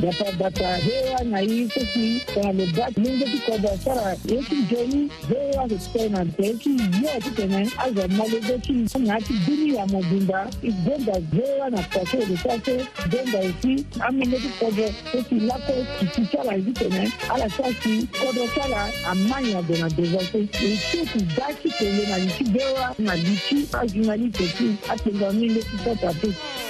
datadata 0.00 0.76
hewa 0.76 1.22
na 1.24 1.38
hii 1.38 1.68
sisi 1.68 2.20
kana 2.34 2.52
lobati 2.52 3.00
mungu 3.00 3.24
tikoda 3.24 3.78
sara 3.78 4.16
yeki 4.28 4.54
joni 4.70 5.10
hewa 5.28 5.68
sesitena 5.68 6.24
teki 6.24 6.68
yo 6.70 7.20
titene 7.24 7.68
aza 7.78 8.08
malebeki 8.08 8.72
nya 9.00 9.20
ti 9.20 9.32
bini 9.46 9.74
ya 9.76 9.86
mobimba 9.86 10.50
igbonda 10.62 11.20
hewa 11.36 11.70
na 11.70 11.78
pase 11.82 12.18
odesase 12.18 12.86
gbonda 13.08 13.42
esi 13.42 13.86
amenge 14.00 14.36
tikodo 14.38 14.82
esi 15.18 15.34
lako 15.34 15.72
kiti 16.00 16.28
sara 16.36 16.56
ezi 16.56 16.70
tene 16.72 17.12
ala 17.34 17.50
sasi 17.50 18.06
kodo 18.26 18.48
sara 18.54 18.88
amanya 19.06 19.62
dona 19.62 19.90
dezase 19.90 20.38
esi 20.64 21.06
ti 21.12 21.26
da 21.36 21.52
ti 21.62 21.70
tene 21.78 22.06
na 22.10 22.18
liti 22.18 22.44
e 22.44 22.58
hewa 22.64 22.94
na 22.98 23.14
liti 23.16 23.56
azuna 23.82 24.16
liti 24.16 24.44
esi 24.44 24.74
atenga 24.88 25.32
mingi 25.32 25.60
tisata 25.62 26.12
pesi 26.14 26.69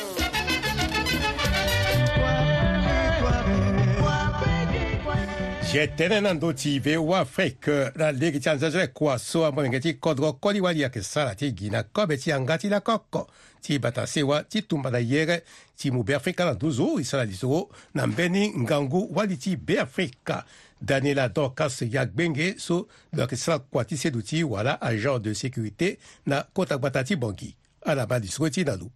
Jettene 5.72 6.16
nandoti 6.18 6.80
VOA 6.82 7.20
Afrique 7.22 7.92
na 7.94 8.10
ligi 8.12 8.40
chanzo 8.42 8.70
zwe 8.70 8.86
kwa 8.86 9.18
so 9.18 9.52
mwenge 9.52 9.80
ti 9.80 9.94
kodro 9.94 10.32
koli 10.32 10.60
wali 10.60 10.80
yake 10.80 11.02
sala 11.02 11.34
ti 11.34 11.52
gi 11.56 11.70
na 11.70 11.82
kobe 11.82 12.16
ti 12.16 12.32
anga 12.32 12.58
ti 12.58 12.68
lakoko 12.68 13.30
ti 13.62 13.78
bata 13.78 14.06
sewa 14.06 14.42
ti 14.42 14.62
tumba 14.62 14.90
na 14.90 14.98
yere 14.98 15.44
ti 15.76 15.90
mu 15.90 16.02
be 16.02 16.14
afrika 16.14 16.44
na 16.44 16.54
duzu 16.54 16.98
i 16.98 17.04
sala 17.04 17.24
li 17.24 17.34
so 17.34 17.68
na 17.94 18.06
mbeni 18.06 18.50
ngangu 18.58 19.08
wali 19.14 19.36
ti 19.36 19.56
be 19.56 19.78
afrika 19.80 20.44
Daniela 20.82 21.28
Dorcas 21.28 21.82
Yagbenge 21.82 22.58
so 22.58 22.88
lo 23.12 23.22
yeke 23.22 23.36
sara 23.36 23.58
kua 23.58 23.84
ti 23.84 23.96
sedu 23.96 24.22
ti 24.22 24.42
wala 24.44 24.74
agent 24.82 25.20
de 25.20 25.30
sécurité 25.34 25.98
na 26.26 26.42
kota 26.52 26.78
gbata 26.78 27.04
ti 27.04 27.14
bongi 27.16 27.54
ala 27.86 28.06
ba 28.06 28.18
li 28.18 28.26
so 28.26 28.50
ti 28.50 28.64
na 28.64 28.74
lu 28.74 28.90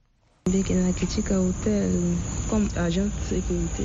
leke 0.50 0.74
na 0.74 0.88
yeke 0.90 1.06
ti 1.06 1.22
ka 1.22 1.38
hotel 1.38 2.16
comme 2.50 2.68
agent 2.76 3.06
de 3.14 3.24
sécurité 3.38 3.84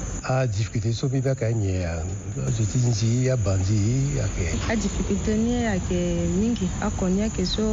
a 0.31 0.47
difficulté 0.47 0.93
so 0.93 1.09
min 1.11 1.21
bɛ 1.21 1.35
ka 1.35 1.47
ɲɛ 1.51 1.71
ya 1.81 2.03
zotinji 2.57 3.25
ya 3.25 3.35
banji 3.37 4.15
ya 4.15 4.25
kɛ 4.27 4.45
a 4.71 4.75
difficulté 4.75 5.35
ni 5.35 5.63
ya 5.63 5.75
kɛ 5.75 5.99
min 6.39 6.55
kɛ 6.55 6.65
a 6.81 6.89
kɔni 6.91 7.19
ya 7.19 7.27
kɛ 7.27 7.43
so 7.45 7.63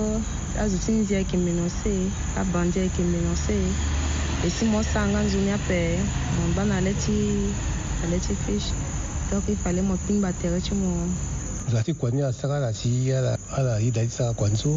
a 0.59 0.67
zotinji 0.69 1.11
ya 1.15 1.23
kɛ 1.23 1.37
menose 1.39 2.11
a 2.37 2.45
banji 2.53 2.79
ya 2.83 2.87
kɛ 2.91 3.03
menose 3.07 3.55
esimo 4.45 4.83
sanga 4.83 5.23
nzuni 5.23 5.53
ape 5.55 5.99
bana 6.57 6.77
aleti 6.81 7.47
aleti 8.05 8.35
fish 8.47 8.71
donc 9.31 9.45
il 9.49 9.57
fallait 9.57 9.83
mo 9.83 9.95
pin 10.07 10.21
batere 10.21 10.61
ti 10.63 10.75
mo 10.75 11.07
Zaté 11.69 11.93
Kwanya 11.95 12.33
Sakara 12.33 12.73
si 12.73 13.13
ala 13.13 13.37
ala 13.57 13.79
idai 13.81 14.09
sa 14.09 14.33
kwanzo 14.33 14.73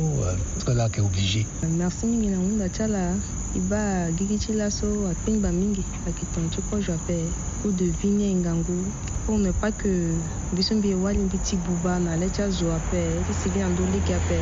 sala 0.60 0.86
euh, 0.86 0.90
ke 0.92 1.00
obligé. 1.00 1.48
Merci 1.78 2.04
mingi 2.06 2.28
na 2.28 2.36
munda 2.38 2.68
chala 2.68 3.16
iba 3.56 4.12
gigichi 4.12 4.52
laso 4.54 5.08
apimba 5.08 5.52
mingi 5.56 5.80
akitoncho 6.06 6.60
ko 6.70 6.76
jape 6.84 7.16
coup 7.64 7.72
de 7.80 7.86
vigne 8.04 8.36
ngangu 8.42 8.84
pour 9.26 9.40
ne 9.40 9.52
pas 9.56 9.72
que 9.72 10.12
bisumbi 10.52 10.92
wali 10.94 11.24
biti 11.32 11.56
buba 11.64 11.96
na 12.04 12.18
lecha 12.20 12.52
zo 12.52 12.68
ape 12.76 13.02
kisigi 13.26 13.60
andoli 13.64 14.00
ke 14.06 14.12
ape 14.20 14.40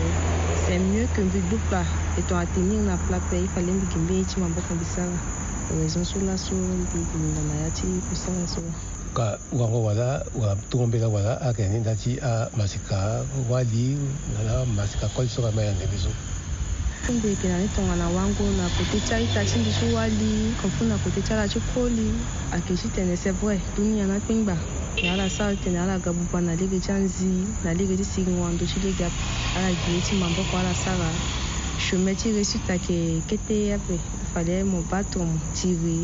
c'est 0.65 0.79
mieux 0.89 1.07
que 1.13 1.21
mbi 1.21 1.37
dupla 1.51 1.85
et 2.17 2.23
ton 2.25 2.37
atteindre 2.39 2.81
na 2.89 2.97
plape 3.05 3.29
il 3.37 3.47
fallait 3.53 3.71
mbi 3.77 3.85
kimbe 3.93 4.13
ichi 4.25 4.37
maboko 4.41 4.71
bisala 4.81 5.13
raison 5.79 6.03
sur 6.03 6.21
la 6.25 6.35
so 6.35 6.55
mbi 6.57 6.97
ngana 7.29 7.55
yati 7.63 7.85
kusala 8.09 8.43
so. 8.53 8.61
ka 9.13 9.39
wango 9.51 9.81
wala 9.83 10.21
wa 10.37 10.53
tugombela 10.69 11.07
wala 11.09 11.41
akene 11.41 11.79
nda 11.81 11.95
ti 11.97 12.19
amasika 12.19 13.25
wali 13.49 13.97
ala 14.39 14.65
masika 14.65 15.09
koli 15.13 15.29
so 15.29 15.41
ka 15.41 15.51
ma 15.55 15.61
yande 15.65 15.85
biso 15.91 16.11
ti 17.05 17.09
mbi 17.17 17.27
yeke 17.31 17.47
na 17.49 17.57
ni 17.57 17.67
tongana 17.73 18.05
wango 18.15 18.45
na 18.57 18.65
kote 18.75 18.99
ti 19.05 19.13
aita 19.13 19.41
ti 19.49 19.57
mbi 19.59 19.71
ti 19.79 19.87
wali 19.97 20.53
konfu 20.61 20.83
na 20.85 20.97
kote 21.01 21.21
ti 21.25 21.31
ala 21.33 21.49
ti 21.49 21.59
koli 21.73 22.09
ayeke 22.53 22.73
ti 22.79 22.87
tene 22.95 23.13
c'est 23.17 23.33
vrai 23.41 23.57
dunia 23.75 24.05
na 24.05 24.17
kpengba 24.21 24.53
na 25.03 25.09
ala 25.17 25.25
sara 25.29 25.55
tene 25.63 25.77
ala 25.79 25.97
ga 25.97 26.11
buba 26.13 26.41
na 26.41 26.53
lege 26.59 26.77
ti 26.77 26.89
anzi 26.91 27.33
na 27.65 27.73
lege 27.73 27.97
ti 27.97 28.05
sigingoando 28.05 28.65
ti 28.65 28.77
lege 28.85 29.07
ala 29.57 29.69
gie 29.79 30.01
ti 30.05 30.13
maboko 30.21 30.53
ala 30.57 30.73
sara 30.75 31.09
chemin 31.83 32.13
ti 32.19 32.29
re 32.29 32.43
si 32.45 32.61
ayeke 32.69 33.25
kete 33.29 33.73
ape 33.73 33.95
fale 34.33 34.61
mo 34.63 34.85
ba 34.85 35.01
tomo 35.01 35.33
ti 35.57 35.73
re 35.81 35.97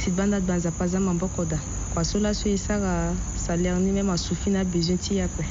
si 0.00 0.08
gbanda 0.12 0.36
gbanza 0.44 0.68
paza 0.68 1.00
maboko 1.00 1.48
da 1.48 1.56
kua 1.94 2.04
so 2.04 2.18
laso 2.18 2.48
e 2.48 2.56
sara 2.56 3.14
salaire 3.36 3.78
ni 3.78 3.92
mê 3.92 4.02
masufi 4.02 4.50
ni 4.50 4.56
abesoin 4.56 4.98
ti 4.98 5.16
ya 5.16 5.28
kue 5.28 5.44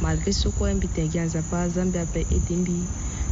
malgré 0.00 0.32
so 0.32 0.50
kue 0.50 0.74
mbi 0.74 0.86
tene 0.86 1.08
gi 1.10 1.18
anzapa 1.18 1.68
zambi 1.68 1.98
ape 1.98 2.20
e 2.30 2.38
tene 2.46 2.60
mbi 2.62 2.74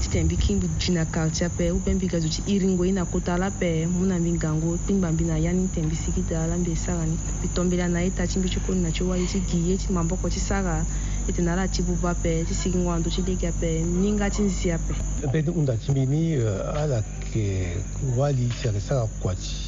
ti 0.03 0.09
tene 0.11 0.25
mbi 0.25 0.37
kiri 0.37 0.55
mbi 0.59 0.69
dri 0.79 0.95
na 0.95 1.05
quartier 1.05 1.47
ape 1.50 1.71
upe 1.71 1.95
mbi 1.95 2.07
ga 2.07 2.19
zo 2.21 2.29
ti 2.29 2.43
hiringo 2.47 2.85
ye 2.85 2.93
na 2.93 3.05
kota 3.05 3.35
ala 3.35 3.47
ape 3.47 3.87
mu 3.87 4.05
na 4.07 4.19
mbi 4.19 4.33
ngango 4.35 4.75
kpingba 4.77 5.12
mbi 5.12 5.25
na 5.25 5.38
ya 5.38 5.53
ni 5.53 5.69
tene 5.69 5.87
mbi 5.87 5.97
siki 5.97 6.23
ti 6.27 6.35
ala 6.35 6.59
mbi 6.59 6.73
e 6.73 6.77
sara 6.77 7.07
ni 7.07 7.15
mbi 7.38 7.49
tombela 7.55 7.88
na 7.88 8.00
ye 8.00 8.11
ta 8.11 8.27
ti 8.27 8.38
mbi 8.38 8.49
ti 8.50 8.59
koni 8.61 8.83
na 8.83 8.91
ti 8.91 9.03
waye 9.05 9.27
ti 9.27 9.38
gi 9.47 9.71
ye 9.71 9.77
ti 9.77 9.93
mamboko 9.93 10.29
ti 10.29 10.41
sara 10.41 10.85
e 11.29 11.33
tene 11.33 11.50
ala 11.50 11.69
ti 11.69 11.83
buba 11.83 12.11
ape 12.11 12.45
ti 12.45 12.55
siki 12.55 12.77
ngondo 12.79 13.09
ti 13.11 13.23
lege 13.23 13.47
ape 13.49 13.83
minga 13.87 14.29
ti 14.31 14.43
nzi 14.43 14.71
ape 14.75 14.95
ape 15.25 15.43
ni 15.47 15.50
hunda 15.55 15.77
ti 15.79 15.91
mbi 15.95 16.07
ni 16.07 16.35
ala 16.75 17.05
yeke 17.23 17.79
wali 18.19 18.50
si 18.50 18.67
ayeke 18.69 18.81
sara 18.83 19.07
kua 19.23 19.35
ti 19.38 19.67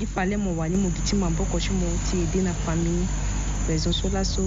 ifalemo 0.00 0.56
wani 0.56 0.76
mo 0.76 0.90
giti 0.90 1.16
maboko 1.16 1.58
ti 1.60 1.70
mo 1.70 1.86
ti 2.10 2.16
ede 2.22 2.42
na 2.42 2.52
famille 2.54 3.06
raison 3.68 3.92
so 3.92 4.08
laso 4.08 4.42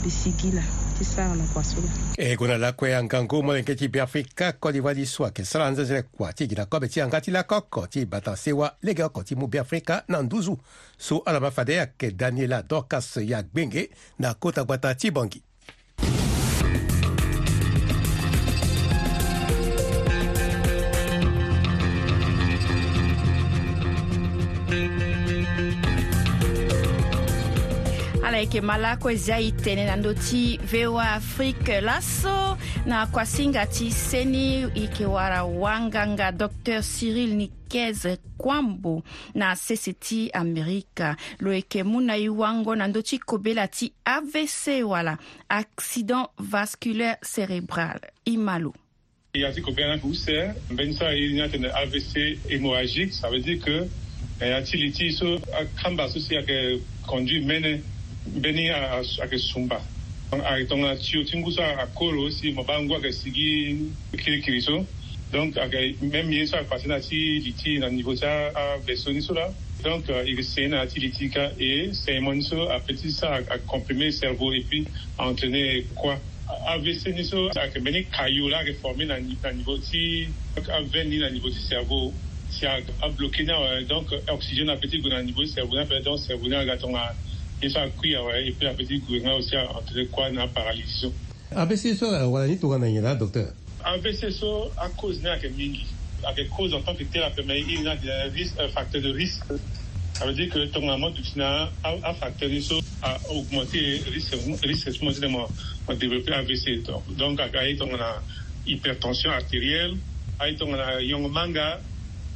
mbi 0.00 0.10
sigi 0.10 0.50
la 0.52 0.62
ti 0.98 1.04
sara 1.04 1.34
na 1.34 1.44
kua 1.52 1.64
so 1.64 1.76
la 1.80 1.88
e 2.24 2.36
gue 2.36 2.48
na 2.48 2.58
lakue 2.58 2.96
angangu 2.96 3.42
mo 3.42 3.54
lenge 3.54 3.74
ti 3.76 3.88
biafrika 3.88 4.52
côte 4.52 4.72
d'ivoire 4.72 4.94
ti 4.96 5.06
so 5.06 5.24
ayeke 5.24 5.44
sara 5.44 5.70
nzenzere 5.70 6.02
kua 6.02 6.32
ti 6.32 6.46
gi 6.48 6.54
na 6.54 6.66
kobe 6.66 6.88
ti 6.88 7.00
anga 7.00 7.20
ti 7.20 7.30
lakoko 7.30 7.86
ti 7.86 8.04
bata 8.06 8.36
sewa 8.36 8.74
lege 8.82 9.04
oko 9.04 9.22
ti 9.22 9.34
mu 9.34 9.46
biafrika 9.48 10.04
na 10.08 10.22
nduzu 10.22 10.56
so 10.98 11.18
ala 11.24 11.40
mafade 11.40 11.80
ayeke 11.80 12.10
daniela 12.12 12.62
dorcas 12.62 13.16
ya 13.16 13.42
gbenge 13.42 13.90
na 14.18 14.34
kota 14.34 14.64
gbata 14.64 14.94
ti 14.94 15.10
bongi 15.10 15.42
ayeke 28.40 28.62
ma 28.64 28.76
laa 28.80 28.96
kue 28.96 29.12
zia 29.20 29.36
e 29.44 29.50
tene 29.52 29.82
na 29.84 29.98
ndö 30.00 30.14
ti 30.16 30.54
voa 30.72 31.04
afrique 31.18 31.74
laso 31.84 32.54
na 32.88 33.02
kuasinga 33.12 33.66
ti 33.68 33.90
seni 33.92 34.62
e 34.62 34.70
yeke 34.80 35.04
wara 35.06 35.42
wanganga 35.44 36.30
docteur 36.32 36.80
cyril 36.82 37.34
nikese 37.36 38.16
kuambo 38.40 39.02
na 39.34 39.52
sese 39.56 39.92
ti 39.92 40.30
amerika 40.32 41.16
lo 41.40 41.52
yeke 41.52 41.82
mû 41.84 42.00
na 42.00 42.16
e 42.16 42.28
wango 42.32 42.72
na 42.74 42.88
ndö 42.88 43.04
ti 43.04 43.18
kobela 43.20 43.68
ti 43.68 43.92
avc 44.08 44.80
wala 44.88 45.18
accident 45.52 46.32
vasculaire 46.40 47.20
cérébral 47.22 48.00
e 48.26 48.36
ma 48.38 48.58
lo 48.58 48.72
Il 49.32 49.42
y 49.42 49.44
a 49.44 49.48
un 49.50 50.00
ulcère, 50.08 50.56
ben 50.72 50.92
ça 50.92 51.14
il 51.14 51.36
y 51.36 51.40
a 51.40 51.44
un 51.44 51.64
AVC 51.84 52.38
hémorragique, 52.48 53.12
ça 53.12 53.30
veut 53.30 53.38
dire 53.38 53.62
que 53.64 53.86
eh, 54.40 54.62
il 54.74 54.80
y 54.80 55.18
euh, 55.22 55.38
a 55.84 55.88
un 55.88 55.98
associé 56.00 56.38
à 56.38 57.06
conduit 57.06 57.44
mène 57.44 57.80
beni 58.38 58.68
ayeke 58.70 59.38
sumba 59.38 59.82
ayeke 60.32 60.68
tongana 60.68 60.96
tio 60.96 61.24
ti 61.24 61.36
nguso 61.38 61.62
akoro 61.62 62.30
si 62.30 62.52
mo 62.52 62.62
ba 62.62 62.78
ngu 62.82 62.94
ayeke 62.94 63.12
sigi 63.12 63.90
kirikiri 64.16 64.62
so 64.62 64.86
donc 65.32 65.56
ayeke 65.58 65.98
même 66.02 66.30
ye 66.32 66.46
so 66.46 66.56
ayeke 66.56 66.68
pase 66.70 66.86
na 66.86 67.00
ti 67.00 67.40
li 67.42 67.78
na 67.78 67.90
niveau 67.90 68.14
ti 68.14 68.26
ave 68.26 68.96
so 68.96 69.10
ni 69.10 69.20
so 69.20 69.34
la 69.34 69.50
donc 69.82 70.06
il 70.26 70.44
seye 70.44 70.68
na 70.68 70.86
ti 70.86 71.00
li 71.00 71.10
ti 71.10 71.28
ka 71.28 71.50
e 71.58 71.90
seye 71.92 72.20
mo 72.20 72.32
ni 72.32 72.42
so 72.42 72.70
apeut 72.70 72.94
ti 73.02 73.10
so 73.10 73.26
cerveau 74.14 74.52
et 74.52 74.60
puis 74.62 74.86
entraîner 75.18 75.84
kua 75.94 76.14
AVC 76.70 77.10
ni 77.18 77.24
so 77.24 77.50
ayeke 77.58 77.78
mbeni 77.80 78.04
kayo 78.14 78.48
la 78.48 78.62
ayeke 78.62 78.78
forme 78.78 79.04
na 79.06 79.18
niveau 79.18 79.78
ti 79.78 80.28
ave 80.70 81.04
ni 81.04 81.18
na 81.18 81.30
niveau 81.30 81.50
ti 81.50 81.58
cerveau 81.66 82.14
si 82.50 82.66
abloqué 82.66 83.10
bloqué 83.16 83.44
euh, 83.50 83.82
donc 83.86 84.10
oxygène 84.28 84.70
apeut 84.70 84.88
ti 84.90 84.98
gue 85.00 85.08
na 85.08 85.22
niveau 85.22 85.42
ti 85.44 85.50
cerveau 85.54 85.74
ni 85.78 85.82
apeut 85.82 86.00
donc 86.02 86.18
cerveau 86.18 86.46
ni 86.48 86.54
ayeke 86.54 86.70
atongana 86.72 87.14
et 87.62 87.68
ça 87.68 87.82
a 87.82 87.88
pris 87.88 88.12
et 88.12 88.50
puis 88.52 88.66
la 88.66 88.74
petite 88.74 89.04
gouvernement 89.06 89.36
aussi 89.38 89.54
a 89.56 89.70
entré 89.76 90.06
quoi 90.06 90.30
dans 90.30 90.40
la 90.40 90.46
voilà, 90.46 90.72
ABCSO 91.52 92.28
walani 92.30 92.58
tugana 92.58 92.88
yela 92.88 93.14
docteur. 93.14 93.48
ABCSO 93.84 94.70
à 94.78 94.88
cause 94.90 95.20
de 95.20 95.28
que 95.42 95.48
mingi. 95.48 95.84
À 96.22 96.32
cause 96.56 96.72
en 96.74 96.80
tant 96.80 96.94
que 96.94 97.02
thérapeute 97.04 97.44
mais 97.46 97.60
il 97.60 97.82
y 97.82 97.86
a 97.88 97.96
un 98.64 98.68
facteur 98.68 99.02
de 99.02 99.10
risque. 99.10 99.42
Ça 100.14 100.26
veut 100.26 100.34
dire 100.34 100.48
que 100.52 100.66
ton 100.66 100.88
amour 100.90 101.10
du 101.12 101.22
a 101.42 101.68
facteur 102.18 102.48
de 102.48 102.54
risque 102.54 102.72
à 103.02 103.18
augmenter 103.30 103.98
le 104.06 104.12
risque 104.12 104.36
risque 104.62 105.02
de 105.02 105.94
développer 105.98 106.32
AVC. 106.32 106.82
Donc 107.18 107.40
à 107.40 107.48
gaï 107.48 107.76
ton 107.76 107.88
a 107.98 108.22
hypertension 108.66 109.30
artérielle, 109.30 109.94
à 110.38 110.52
ton 110.54 110.72
a 110.74 111.00
young 111.02 111.30
manga, 111.32 111.80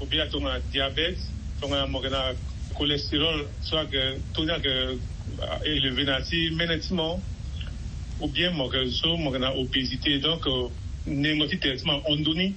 ou 0.01 0.07
bien 0.07 0.27
ton 0.27 0.45
a 0.47 0.59
diabète, 0.73 1.19
ton 1.61 1.73
a 1.73 1.87
morgana 1.87 2.33
cholestérol, 2.77 3.47
soit 3.63 3.85
que 3.85 4.15
tout 4.35 4.45
que 4.45 4.99
et 5.65 5.81
le 5.81 5.93
mais 6.55 6.67
nettement 6.67 7.21
ou 8.21 8.29
bien 8.29 8.51
morceau 8.53 9.13
en 9.17 9.57
obésité 9.61 10.19
donc 10.19 10.45
je 10.45 11.11
euh, 11.11 11.59
traitement 11.61 12.01
on 12.09 12.17
donne 12.17 12.53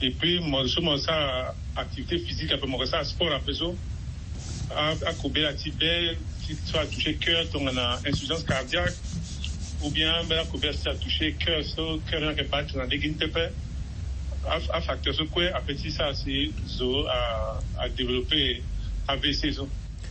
et 0.00 0.10
puis 0.10 0.40
morceau 0.40 0.96
ça 0.98 1.54
activité 1.76 2.18
physique 2.18 2.52
après 2.52 2.66
morceau 2.66 3.04
sport 3.04 3.32
après 3.32 3.54
ça 3.54 3.64
à 5.06 5.12
couper 5.14 5.42
la 5.42 5.54
tibé 5.54 6.16
si 6.44 6.56
tu 6.70 6.76
as 6.76 6.86
touché 6.86 7.14
cœur 7.14 7.44
on 7.54 7.66
a 7.68 8.00
insuffisance 8.06 8.42
cardiaque 8.44 8.92
ou 9.84 9.90
bien 9.90 10.12
à 10.14 10.22
ben, 10.24 10.44
couper 10.46 10.72
si 10.72 10.82
tu 10.82 10.88
as 10.88 10.94
touché 10.94 11.32
cœur 11.34 11.64
so 11.64 11.98
cœur 12.10 12.34
qui 12.34 12.42
pas 12.44 12.64
tu 12.64 12.76
n'as 12.76 12.86
déguiné 12.86 13.14
à 14.48 14.80
facteur 14.80 15.14
ce 15.14 15.22
quoi 15.24 15.44
après 15.54 15.76
ça 15.76 16.12
c'est 16.14 16.50
zo 16.66 17.06
à 17.78 17.88
développer 17.96 18.62
AVC 19.06 19.54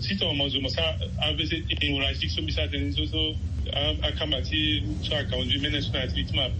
si 0.00 0.14
tɔgɔmɔzɔmɔ 0.16 0.68
sa 0.70 0.96
avc 1.20 1.38
hémorragique 1.80 2.30
so 2.30 2.40
misa 2.42 2.66
tɛni 2.70 2.94
so 2.94 3.04
so 3.06 3.36
a 3.74 4.12
kama 4.12 4.40
ti 4.40 4.82
so 5.02 5.14
a 5.16 5.24
kaundu 5.24 5.60
mɛnɛ 5.60 5.82
so 5.82 5.92
na 5.92 6.06
ti 6.06 6.24
tuma 6.24 6.50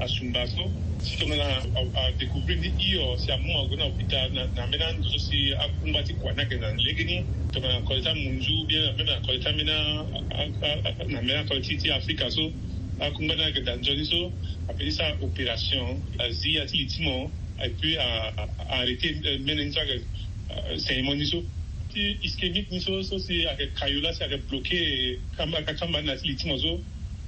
a 0.00 0.08
sunba 0.08 0.48
so 0.48 0.70
si 1.00 1.16
tɔgɔmɔ 1.16 1.36
na 1.36 1.80
a 2.06 2.12
découvrir 2.12 2.58
ni 2.58 2.68
i 2.68 2.96
yɔ 2.96 3.18
si 3.18 3.30
a 3.30 3.36
mu 3.38 3.50
a 3.52 3.68
gona 3.68 3.90
hôpital 3.90 4.32
na 4.32 4.46
na 4.54 4.66
mɛna 4.66 4.98
ndoso 4.98 5.20
si 5.20 5.52
a 5.52 5.68
kunba 5.84 6.04
ti 6.04 6.14
kɔ 6.14 6.34
na 6.36 6.42
kɛ 6.44 6.60
na 6.60 6.68
legini 6.82 7.24
tɔgɔmɔ 7.52 7.62
na 7.62 7.80
kɔlita 7.80 8.14
munzu 8.16 8.66
bien 8.66 8.82
na 8.84 8.92
mɛna 8.92 9.22
kɔlita 9.24 9.52
mɛna 9.54 11.06
na 11.08 11.20
mɛna 11.20 11.46
kɔliti 11.48 11.82
ti 11.82 11.88
afrika 11.90 12.30
so 12.30 12.50
a 12.98 13.10
kunba 13.10 13.36
na 13.36 13.44
kɛ 13.50 13.64
da 13.64 13.76
njɔni 13.76 14.04
so 14.06 14.32
a 14.68 14.72
pɛli 14.74 14.90
sa 14.92 15.12
opération 15.22 16.00
a 16.18 16.32
zi 16.32 16.56
a 16.58 16.66
ti 16.66 16.78
li 16.78 16.86
ti 16.86 17.04
mɔ 17.04 17.30
et 17.62 17.70
puis 17.78 17.96
a 17.96 18.32
arrêter 18.70 19.14
mɛnɛ 19.38 19.66
ni 19.66 19.70
so 19.70 19.80
a 19.80 19.84
kɛ 19.84 20.02
euh, 20.48 20.60
euh, 20.70 20.74
cérémonie 20.76 21.26
so 21.26 21.42
si 21.96 22.18
ischémique 22.22 22.70
ni 22.70 22.78
soit 22.80 23.02
si 23.18 23.46
avec 23.46 23.70
là 24.02 24.12
si 24.12 24.22
avec 24.22 24.46
bloqué 24.48 25.18
comme 25.38 25.54
avec 25.54 25.76
comme 25.78 25.94
un 25.96 26.02
traitement 26.04 26.58
zo 26.58 26.82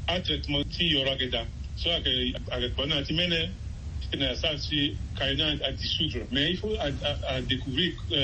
un 0.09 0.21
traitement 0.21 0.61
si 0.71 0.89
y 0.91 0.97
aura 0.97 1.17
que 1.17 1.25
soit 1.77 1.95
avec 1.95 2.35
avec 2.51 2.75
bon 2.75 2.93
anti 2.93 3.15
mais 3.15 3.29
ne 3.29 4.35
ça 4.35 4.57
si 4.59 4.93
caillola 5.19 5.55
à 5.65 5.73
dissoudre 5.73 6.19
mais 6.31 6.51
il 6.51 6.59
faut 6.59 6.75
à 7.29 7.41
découvrir 7.41 7.93
ce 8.11 8.15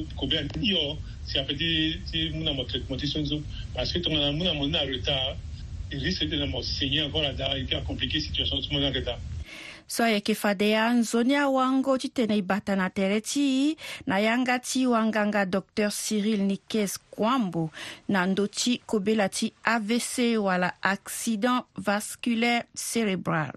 euh, 0.00 0.04
combien 0.16 0.42
il 0.62 0.70
y 0.72 0.74
a 0.74 0.96
si 1.26 1.36
après 1.38 1.54
des 1.54 1.96
si 2.06 2.30
mon 2.30 2.46
amour 2.46 2.66
traitement 2.66 2.96
ils 2.96 3.06
sont 3.08 3.24
zo 3.26 3.42
parce 3.74 3.92
que 3.92 3.98
ton 3.98 4.16
amour 4.16 4.44
mon 4.44 4.48
amour 4.72 4.80
en 4.82 4.86
retard 4.88 5.36
il 5.92 5.98
risque 5.98 6.24
de 6.26 6.36
nous 6.46 6.62
saigner 6.62 7.02
encore 7.02 7.22
là 7.22 7.34
dedans 7.34 7.52
il 7.58 7.66
peut 7.66 7.76
compliquer 7.86 8.20
situation 8.20 8.56
tout 8.58 8.68
le 8.72 8.80
monde 8.80 8.90
en 8.90 8.94
retard 8.98 9.18
so 9.90 10.04
ayeke 10.04 10.34
fadea 10.34 10.92
nzoni 10.92 11.34
awango 11.44 11.92
ti 12.02 12.08
tene 12.16 12.36
e 12.38 12.42
bata 12.42 12.74
na 12.78 12.88
tere 12.94 13.20
ti 13.30 13.76
na 14.06 14.18
yanga 14.26 14.58
ti 14.58 14.86
wanganga 14.86 15.42
dr 15.46 15.90
cyril 15.90 16.42
nikes 16.50 16.94
kuambo 17.10 17.62
na 18.12 18.20
ndö 18.30 18.46
ti 18.58 18.72
kobela 18.86 19.26
ti 19.28 19.46
avc 19.74 20.14
wala 20.38 20.70
accident 20.94 21.66
vasculaire 21.86 22.66
cérébral 22.74 23.50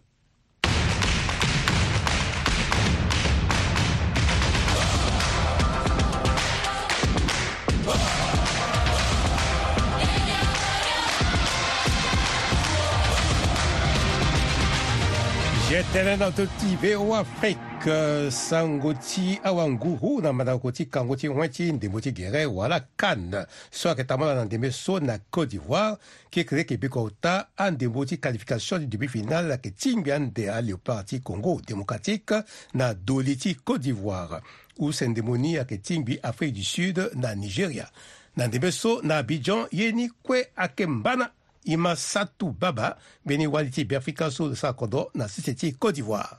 yetenena 15.74 16.32
toti 16.32 16.76
be 16.82 16.96
oafrike 16.96 17.88
euh, 17.90 18.32
sango 18.32 18.94
ti 18.94 19.40
awanguru 19.44 20.22
na 20.22 20.34
mandako 20.34 20.72
ti 20.72 20.86
kango 20.86 21.16
ti 21.16 21.28
huen 21.28 21.50
ti 21.50 21.72
ndembo 21.72 22.02
ti 22.02 22.12
gere 22.12 22.46
wala 22.46 22.80
canne 22.98 23.46
so 23.72 23.90
ayeke 23.90 24.04
ta 24.04 24.18
mala 24.18 24.36
na 24.36 24.46
ndembe 24.46 24.72
so 24.72 25.00
na 25.00 25.18
côte 25.18 25.48
d'ivoire 25.50 25.98
kekere 26.30 26.62
yeke 26.62 26.78
be 26.78 26.90
kota 26.90 27.48
andembo 27.58 28.06
ti 28.06 28.18
qualification 28.18 28.82
ti 28.86 28.88
demi 28.88 29.08
finale 29.08 29.50
ayeke 29.50 29.72
tingbi 29.72 30.12
ande 30.12 30.50
aléopard 30.50 31.06
ti 31.06 31.20
congo 31.22 31.60
démocratique 31.68 32.44
na 32.74 32.94
doli 32.94 33.36
ti 33.38 33.56
côte 33.56 33.82
d'ivoire 33.82 34.42
use 34.78 35.08
ndembo 35.08 35.38
ni 35.38 35.58
ayeke 35.58 35.78
tingbi 35.78 36.20
afrique 36.24 36.54
du 36.54 36.64
sud 36.64 37.10
na 37.16 37.34
nigeria 37.36 37.90
na 38.38 38.48
ndembe 38.48 38.72
so 38.72 39.00
na 39.04 39.18
abidjan 39.18 39.66
ye 39.72 39.92
ni 39.92 40.10
kue 40.10 40.48
ayeke 40.56 40.86
mbana 40.86 41.32
Imasatou 41.66 42.52
Baba 42.52 42.98
mbeni 43.26 43.48
waliti 43.48 43.84
biafrikaso 43.86 44.56
sakodo 44.56 45.12
na 45.14 45.28
sese 45.28 45.54
ti 45.54 45.72
Côte 45.72 45.96
d'Ivoire 45.96 46.38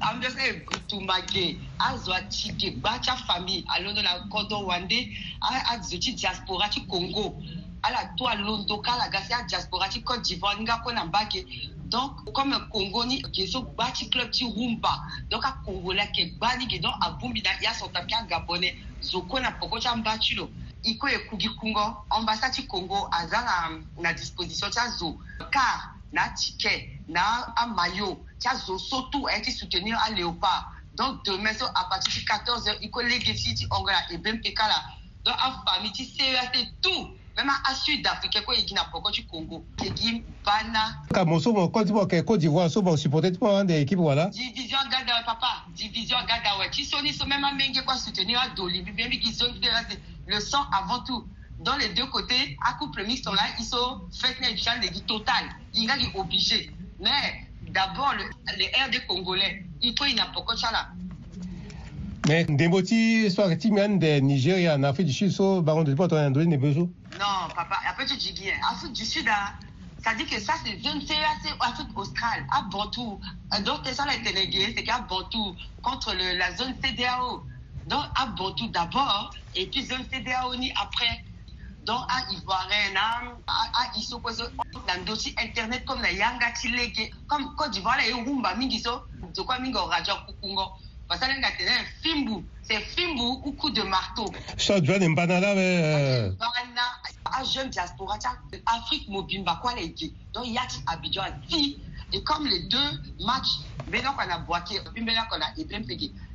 ambese 0.00 0.52
kutumage 0.68 1.56
azwa 1.78 2.20
ti 2.28 2.52
ge 2.52 2.70
gba 2.70 2.98
ti 3.00 3.10
afamille 3.10 3.64
alondo 3.68 4.02
na 4.02 4.18
kodro 4.30 4.60
wande 4.68 5.10
azo 5.72 5.96
ti 5.98 6.12
diaspora 6.12 6.68
ti 6.68 6.80
congo 6.86 7.42
ala 7.82 8.06
to 8.16 8.26
alondo 8.28 8.78
ka 8.78 8.92
ala 8.92 9.08
ga 9.10 9.20
si 9.26 9.32
adiaspora 9.32 9.88
ti 9.88 10.02
côte 10.02 10.22
d'ivoire 10.22 10.58
ni 10.58 10.62
nga 10.64 10.76
kue 10.82 10.92
na 10.92 11.04
mbage 11.04 11.40
donc 11.90 12.14
comme 12.32 12.54
congo 12.70 13.06
ni 13.06 13.16
ge 13.34 13.46
so 13.50 13.62
gba 13.62 13.90
ti 13.90 14.04
club 14.12 14.30
ti 14.30 14.44
rumba 14.44 14.92
donc 15.30 15.44
akongola 15.46 16.02
yeke 16.04 16.22
gba 16.36 16.50
ni 16.58 16.66
ge 16.70 16.78
donc 16.78 16.94
abungbi 17.00 17.40
na 17.42 17.52
ya 17.64 17.72
sortapia 17.74 18.22
gabonais 18.22 18.74
zo 19.02 19.20
kue 19.22 19.40
na 19.40 19.50
poko 19.50 19.80
ti 19.80 19.88
amba 19.88 20.18
ti 20.18 20.34
lo 20.34 20.46
i 20.82 20.94
kue 20.94 21.12
e 21.14 21.18
kugi 21.18 21.48
kungo 21.48 22.04
ambasade 22.10 22.54
ti 22.54 22.62
congo 22.62 23.08
aza 23.12 23.42
na, 23.42 23.80
na 24.00 24.12
disposition 24.12 24.70
ti 24.70 24.78
azo 24.78 25.14
car 25.50 25.94
na 26.12 26.22
aticket 26.24 26.88
na 27.08 27.56
amayo 27.56 28.16
ti 28.38 28.48
azo 28.48 28.78
so 28.78 29.02
tu 29.10 29.26
aye 29.28 29.40
ti 29.40 29.50
soutenir 29.52 29.98
aléopard 30.06 30.64
donc 30.94 31.24
demain 31.24 31.54
so 31.58 31.66
apartir 31.66 32.12
ti 32.14 32.24
14 32.26 32.64
heure 32.66 32.78
i 32.80 32.88
kue 32.88 33.02
lege 33.04 33.34
ti 33.34 33.54
ti 33.54 33.66
hongre 33.70 33.92
na 33.94 34.06
ebe 34.12 34.32
mpeka 34.32 34.68
la 34.68 34.84
donc 35.24 35.36
afami 35.38 35.90
ti 35.92 36.04
séria 36.04 36.46
ti 36.46 36.68
tout 36.80 37.10
même 37.36 37.50
asud 37.70 38.06
africain 38.06 38.42
kue 38.42 38.54
e 38.56 38.62
gi 38.66 38.74
na 38.74 38.84
poko 38.84 39.10
ti 39.10 39.22
congo 39.26 39.64
e 39.84 39.90
gi 39.96 40.22
bana 40.44 41.02
ka 41.14 41.24
mo 41.24 41.40
so 41.40 41.52
mo 41.52 41.68
côte 41.68 41.86
d'ivoire 41.86 42.06
ke 42.08 42.22
côte 42.22 42.40
d'ivoire 42.40 42.70
so 42.70 42.82
mo 42.82 42.96
supporter 42.96 43.32
ti 43.32 43.38
mo 43.40 43.50
ande 43.56 43.70
équipe 43.70 43.98
wala 44.00 44.30
division 44.30 44.86
gadawe 44.90 45.24
papa 45.26 45.66
division 45.74 46.24
gadawe 46.26 46.70
ti 46.70 46.84
so 46.84 47.00
ni 47.02 47.12
so 47.12 47.26
même 47.26 47.44
amenge 47.44 47.82
kue 47.82 47.94
asoutenir 47.94 48.38
adoli 48.40 48.82
mbi 48.82 48.92
mbi 48.92 49.18
gi 49.20 49.32
zone 49.34 49.52
ti 49.54 49.58
dera 49.60 49.84
le 50.28 50.40
sang 50.40 50.64
avant 50.72 51.02
tout. 51.02 51.24
Dans 51.60 51.76
les 51.76 51.88
deux 51.90 52.06
côtés, 52.06 52.56
à 52.64 52.74
couple 52.74 53.04
mixte, 53.06 53.26
là, 53.26 53.40
sont 53.58 54.02
sont 54.10 54.10
fait 54.12 54.36
une 54.48 54.54
de 54.90 54.98
total. 55.00 55.34
Il 55.74 55.90
a 55.90 55.98
sont 55.98 56.16
obliger. 56.20 56.70
Mais 57.00 57.44
d'abord, 57.70 58.14
le, 58.16 58.24
les 58.58 58.66
RD 58.86 59.06
congolais, 59.08 59.64
il 59.82 59.92
faut 59.98 60.04
une 60.04 60.16
là. 60.16 60.88
Mais 62.28 62.44
des 62.44 62.68
Ndemboti, 62.68 63.30
soit 63.30 63.48
même 63.70 63.98
des 63.98 64.20
Nigériens, 64.20 64.78
en 64.78 64.82
Afrique 64.84 65.06
du 65.06 65.12
Sud, 65.12 65.30
sont 65.30 65.60
baron 65.60 65.82
de 65.82 65.94
porte, 65.94 66.12
on 66.12 66.16
a 66.16 66.30
donné 66.30 66.56
des 66.58 66.58
besoins. 66.62 66.88
Non, 67.18 67.48
papa, 67.56 67.76
après 67.88 68.06
tu 68.06 68.16
dis 68.16 68.32
bien. 68.32 68.52
Afrique 68.70 68.92
du 68.92 69.04
Sud, 69.04 69.26
hein, 69.28 69.52
ça 70.04 70.14
dit 70.14 70.26
que 70.26 70.38
ça, 70.38 70.52
c'est 70.64 70.72
une 70.74 70.82
zone 70.82 71.02
c'est 71.06 71.14
Afrique 71.58 71.98
australe, 71.98 72.44
à 72.52 72.62
Bantou. 72.70 73.18
Donc, 73.64 73.78
ça, 73.92 74.04
la 74.04 74.12
c'est 74.12 74.82
qu'à 74.84 75.00
Bantou, 75.00 75.56
contre 75.82 76.12
la 76.14 76.54
zone 76.56 76.74
CDAO. 76.84 77.42
Donc, 77.88 78.04
à 78.20 78.26
Botou 78.26 78.68
d'abord, 78.68 79.30
et 79.54 79.66
puis 79.66 79.82
ZCDAONI 79.82 80.72
après. 80.80 81.24
Donc, 81.84 82.00
à 82.10 82.30
Ivoirien, 82.32 83.38
à 83.46 83.96
Issokoso, 83.98 84.44
dans 84.74 85.04
dossier 85.06 85.34
Internet, 85.42 85.86
comme 85.86 86.02
la 86.02 86.12
Yanga 86.12 86.52
Tileke, 86.60 87.10
comme 87.26 87.54
Côte 87.56 87.70
d'Ivoire, 87.70 87.98
et 88.00 88.12
Rumba 88.12 88.54
Mingiso, 88.54 89.00
quoi 89.46 89.58
Mingo 89.58 89.84
Radio 89.86 90.14
Kukungo. 90.26 90.64
Parce 91.08 91.20
que 91.20 91.26
là, 91.28 91.48
c'est 91.58 92.06
Fimbu, 92.12 92.44
c'est 92.62 92.80
Fimbu 92.80 93.22
ou 93.42 93.52
coup 93.52 93.70
de 93.70 93.80
marteau. 93.80 94.30
Ça, 94.58 94.78
tu 94.78 94.88
vas 94.92 94.98
pas 95.14 95.24
là, 95.24 95.54
mais. 95.54 95.80
Euh, 95.82 96.30
à 97.24 97.42
jeune 97.44 97.70
diaspora, 97.70 98.18
Afrique 98.66 99.08
Mobimba, 99.08 99.58
quoi, 99.62 99.74
les 99.74 99.88
gars. 99.92 100.08
Donc, 100.34 100.46
Yati 100.46 100.82
Abidjan, 100.86 101.22
si. 101.48 101.78
Et 102.12 102.22
comme 102.24 102.46
les 102.46 102.60
deux 102.68 102.88
matchs, 103.24 103.58
maintenant 103.90 104.14
qu'on 104.14 104.54
a 104.54 104.60
puis 104.94 105.02
maintenant 105.04 105.24
qu'on 105.30 105.40
a 105.42 105.52
Ibrahim 105.58 105.84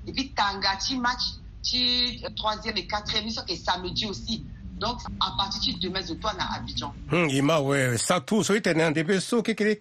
et 0.05 0.11
puis 0.11 0.29
Tangati 0.31 0.97
match, 0.99 1.21
3e 1.63 2.67
euh, 2.67 2.71
et 2.75 2.81
4e 2.83 3.29
ça 3.31 3.43
c'est 3.47 3.55
ça 3.55 3.77
me 3.79 3.89
dit 3.89 4.05
aussi 4.05 4.45
donc 4.77 4.99
à 5.21 5.31
partir 5.37 5.73
de 5.77 5.87
décembre 5.87 6.19
toi 6.19 6.33
à 6.37 6.57
abidjan 6.57 6.93
hein 7.11 7.27
et 7.29 7.41
ma 7.41 7.59
wawa 7.59 7.97
ça 7.97 8.19
tout 8.19 8.43
ça 8.43 8.55
était 8.55 8.79
un 8.81 8.91
desceaux 8.91 9.41
qui 9.43 9.55
crée 9.55 9.79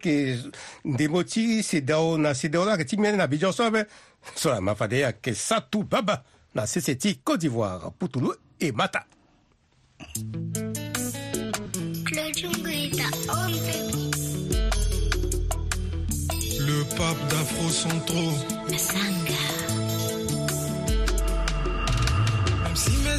des 0.85 1.09
motifs 1.09 1.75
et 1.75 1.81
d'ao 1.81 2.19
na 2.19 2.35
c'est 2.35 2.49
d'or 2.49 2.71
et 2.79 2.87
tu 2.87 2.97
même 2.97 3.19
à 3.19 3.25
abidjan 3.25 3.53
ça 3.53 3.69
veut 3.71 3.87
ça 4.37 4.59
la 4.61 4.73
hein, 5.09 5.13
que 5.21 5.35
ça 5.35 5.61
tout, 5.61 5.83
baba 5.85 6.23
c'est 6.67 6.97
Côte 7.25 7.41
d'Ivoire 7.41 7.93
poutoulou 7.99 8.33
et 8.61 8.71
mata 8.73 9.05
le 10.17 10.71
jungleta 12.35 13.05
on 13.29 13.47
le 13.49 13.93
le 16.65 16.83
peuple 16.97 17.31
d'afro 17.31 17.69
sont 17.71 18.01
trop 18.07 18.75
asanga 18.75 19.62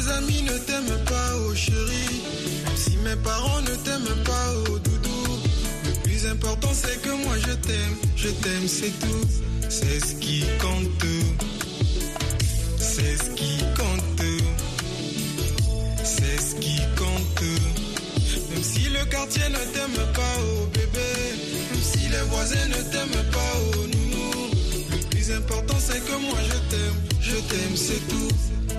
mes 0.06 0.12
amis 0.12 0.42
ne 0.42 0.58
t'aiment 0.58 1.04
pas, 1.04 1.30
oh 1.46 1.54
chérie. 1.54 2.22
Si 2.76 2.96
mes 2.98 3.16
parents 3.16 3.60
ne 3.62 3.74
t'aiment 3.74 4.22
pas, 4.24 4.46
oh 4.70 4.78
doudou. 4.78 5.38
Le 5.84 6.02
plus 6.02 6.26
important 6.26 6.72
c'est 6.72 7.00
que 7.02 7.10
moi 7.10 7.36
je 7.38 7.52
t'aime, 7.54 7.96
je 8.16 8.28
t'aime, 8.28 8.68
c'est 8.68 8.92
tout. 9.00 9.26
C'est 9.68 10.00
ce 10.04 10.14
qui 10.16 10.44
compte. 10.60 11.08
C'est 12.78 13.16
ce 13.16 13.30
qui 13.34 13.58
compte. 13.76 14.26
C'est 16.04 16.40
ce 16.42 16.54
qui 16.56 16.76
compte. 16.96 17.46
Même 18.50 18.62
si 18.62 18.80
le 18.90 19.04
quartier 19.06 19.42
ne 19.50 19.72
t'aime 19.72 20.06
pas, 20.14 20.36
oh 20.40 20.66
bébé. 20.72 21.12
Même 21.70 21.82
si 21.82 22.08
les 22.08 22.22
voisins 22.30 22.68
ne 22.68 22.82
t'aiment 22.90 23.30
pas, 23.32 23.52
oh 23.58 23.76
nounou. 23.76 24.50
Le 24.92 25.04
plus 25.10 25.30
important 25.32 25.76
c'est 25.78 26.04
que 26.04 26.16
moi 26.20 26.38
je 26.48 26.74
t'aime, 26.76 27.20
je 27.20 27.36
t'aime, 27.48 27.76
c'est 27.76 28.08
tout. 28.08 28.28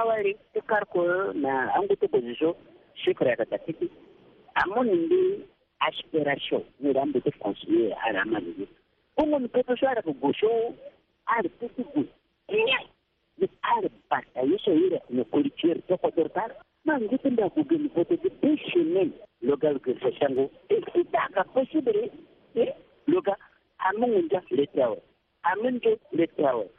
Awa 0.00 0.14
bon 0.14 0.16
al 0.16 0.24
rateye 0.24 0.36
yif 0.54 0.64
karke 0.66 1.34
nan 1.34 1.68
an 1.76 1.86
fu 1.88 1.96
te 1.96 2.06
peyeso, 2.08 2.56
se 3.04 3.12
kre 3.14 3.36
katakite, 3.36 3.86
an 4.56 4.70
moun 4.72 4.88
indeed 4.88 5.44
apairasyon 5.84 6.62
nou 6.80 6.92
rambe 6.96 7.20
te 7.20 7.30
fonsyora 7.36 7.98
hora 8.06 8.22
an 8.24 8.36
a 8.36 8.40
delon. 8.46 8.70
Pou 9.16 9.26
moun 9.28 9.44
ju 9.44 9.50
pe 9.56 9.62
te 9.68 9.76
se 9.76 9.84
oarakou 9.86 10.16
gosyon, 10.22 10.72
arpe 11.26 11.68
kita 11.76 12.00
an. 12.00 12.06
Ni, 12.48 12.62
athletes 12.72 13.72
allo 13.74 13.90
butal 14.08 14.48
yisyo 14.52 14.72
yi 14.78 14.88
localityer 15.20 15.82
che 15.86 15.94
katay 16.02 16.30
tant, 16.36 16.52
man 16.86 17.04
nou 17.04 17.20
se 17.20 17.28
an 17.28 17.36
belangokevPlus 17.36 18.64
se 18.72 18.82
men 18.94 19.12
logo 19.48 19.68
alge 19.68 19.98
fásan 20.00 20.36
nou, 20.38 20.48
e 20.72 20.80
ki 20.88 21.04
tara 21.12 21.30
kak 21.36 21.52
posyole, 21.52 22.08
logo 23.12 23.36
an 23.84 24.00
moun 24.00 24.32
fassan 24.32 24.56
cou 24.56 24.68
se 24.74 24.84
ouye, 24.88 25.04
a 25.44 25.56
men 25.60 25.80
cowan 25.84 26.20
le 26.22 26.32
se 26.36 26.48
ouye. 26.56 26.70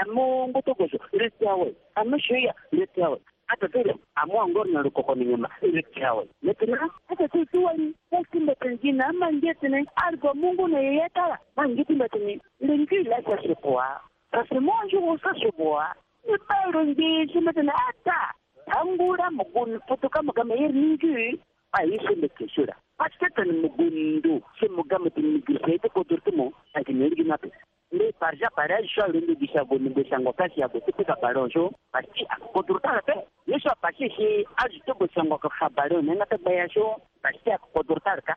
amongo 0.00 0.60
togoso 0.62 0.98
retiawe 1.12 1.72
amashoya 1.94 2.54
retiawe 2.72 3.18
hata 3.46 3.66
vile 3.66 3.94
amua 4.14 4.48
ngoro 4.48 4.70
na 4.70 4.82
lukoko 4.82 5.14
ni 5.14 5.24
nyama 5.24 5.50
ilekiawe 5.62 6.28
letina 6.42 6.90
hata 7.08 7.28
tu 7.28 7.46
tuwali 7.46 7.94
wasimba 8.10 8.54
tengina 8.54 9.06
ama 9.06 9.32
ngetine 9.32 9.86
algo 9.96 10.34
mungu 10.34 10.68
na 10.68 10.78
yeyetala 10.80 11.38
mangitimba 11.56 12.08
tini 12.08 12.40
lingi 12.60 12.98
lasa 13.02 13.42
shipua 13.42 14.00
pasimonju 14.30 15.10
usa 15.12 15.34
shipua 15.40 15.94
nipalo 16.30 16.84
ngi 16.86 17.28
putuka 19.88 20.22
mugama 20.22 20.54
yer 20.54 20.70
ningi 20.72 21.40
ayi 21.72 22.00
shimba 22.00 22.76
mugundu 23.62 24.42
shimugama 24.58 25.10
tini 25.10 25.42
barayisho 28.68 29.04
alindugisha 29.04 29.64
bulungushango 29.64 30.32
kasi 30.32 30.60
yabo 30.60 30.80
tipika 30.80 31.16
si 31.52 31.60
bati 31.92 32.24
akukodurutaka 32.28 33.00
pe 33.02 33.12
yesu 33.46 33.68
apasisi 33.70 34.46
azitogosangwa 34.56 35.38
kafa 35.38 35.68
baleo 35.68 36.02
nengata 36.02 36.36
bayasho 36.38 37.00
bati 37.22 37.50
akukodurutaka 37.52 38.36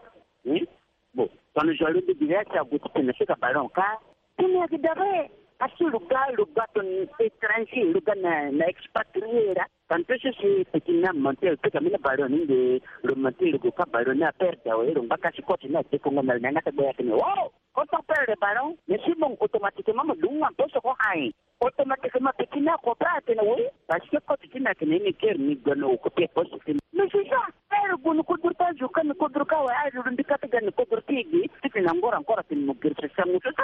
bo 1.15 1.29
tonozwa 1.53 1.87
alindugiza 1.89 2.33
yacha 2.33 2.63
kuti 2.63 2.89
tinasika 2.89 3.35
balon 3.41 3.69
ka 3.69 3.99
tini 4.37 4.55
yakidare 4.57 5.29
Assez 5.61 5.93
lugar, 5.93 6.25
lugar 6.33 6.65
ton 6.73 7.05
étranger, 7.21 7.85
lugar 7.93 8.17
na 8.17 8.65
expatrié 8.65 9.53
là. 9.53 9.67
Quand 9.87 10.01
tu 10.07 10.17
sais 10.17 10.33
que 10.71 10.79
tu 10.79 10.91
n'as 10.93 11.13
monté, 11.13 11.53
tu 11.55 11.77
as 11.77 11.79
mis 11.81 11.91
le 11.91 11.99
ballon, 11.99 12.29
le 12.29 13.13
monté, 13.13 13.51
le 13.51 13.59
goût, 13.59 13.69
ballon 13.93 14.19
à 14.25 14.31
perdre, 14.31 14.57
et 14.65 14.97
on 14.97 15.05
va 15.05 15.17
casser 15.17 15.43
quoi, 15.43 15.57
tu 15.57 15.69
n'as 15.69 15.81
le 15.81 16.39
nana, 16.39 16.51
n'a, 16.51 16.61
as 16.65 16.71
dit, 16.97 17.09
wow! 17.09 17.53
Quand 17.75 17.83
on 17.93 18.01
perd 18.01 18.27
le 18.29 18.33
ballon, 18.41 18.75
mais 18.87 18.99
si 19.05 19.13
bon, 19.13 19.37
automatiquement, 19.39 20.03
nous, 20.05 20.13
on 20.27 20.53
peut 20.57 20.69
se 20.73 20.79
voir 20.81 20.97
automatiquement, 21.59 22.31
tu 22.39 22.59
n'as 22.59 22.77
pas 22.79 22.95
pris, 23.21 23.35
oui, 23.43 23.61
parce 23.87 24.07
que 24.09 24.17
quand 24.27 24.37
tu 24.41 24.59
n'as 24.59 24.73
pas 24.73 24.83
une 24.83 25.11
guerre, 25.11 25.35
ni 25.37 25.57
de 25.57 25.73
l'eau, 25.73 25.95
côté 25.97 26.27
positif. 26.29 26.77
Mais 26.91 27.03
c'est 27.11 27.27
ça, 27.29 27.41
faire 27.69 27.95
bon, 27.99 28.17
kudurta 28.23 28.71
jukan 28.79 29.13
kudurka 29.13 29.61
wa 29.63 29.69
ai 29.85 29.91
rundika 29.95 30.37
tigan 30.41 30.71
kudurtigi, 30.75 31.49
tikin 31.63 31.87
angora 31.87 32.17
ça 33.55 33.63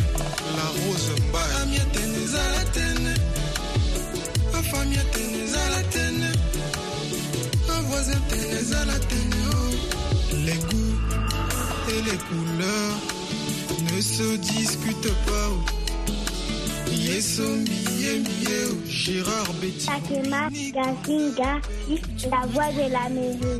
les 10.33 10.57
goûts 10.57 10.99
et 11.87 12.01
les 12.03 12.17
couleurs 12.17 12.97
ne 13.95 14.01
se 14.01 14.37
discutent 14.37 15.13
pas. 15.25 15.51
Yesombi 16.91 17.71
Yembieo, 17.99 18.77
Gérard 18.87 19.53
Betty. 19.61 19.85
Takema 19.85 20.49
Gazinga, 20.49 21.61
la 22.29 22.45
voix 22.47 22.71
de 22.73 22.91
la 22.91 23.09
maison. 23.09 23.59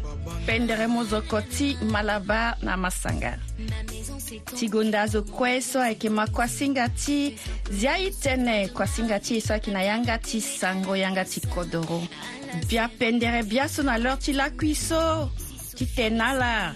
pendere 0.45 0.87
mozoko 0.87 1.41
ti 1.41 1.77
malaba 1.89 2.57
na 2.61 2.75
masanga 2.77 3.37
ti 4.57 4.67
gonda 4.69 5.01
azo 5.01 5.21
kue 5.21 5.61
so 5.61 5.79
ayeke 5.81 6.09
ma 6.09 6.25
kuasinga 6.27 6.89
ti 6.97 7.35
zia 7.69 7.97
e 7.97 8.09
tënë 8.09 8.73
kuasinga 8.73 9.19
ti 9.21 9.37
e 9.37 9.41
so 9.41 9.53
ayeke 9.53 9.71
na 9.71 9.81
yanga 9.85 10.17
ti 10.17 10.41
sango 10.41 10.95
yanga 10.97 11.25
ti 11.25 11.41
kodro 11.45 12.01
bia 12.67 12.87
pendere 12.89 13.43
bia 13.43 13.67
so 13.69 13.83
na 13.83 13.97
leur 14.01 14.17
ti 14.17 14.33
lakui 14.33 14.73
so 14.75 15.29
ti 15.77 15.85
tene 15.85 16.21
ala 16.25 16.73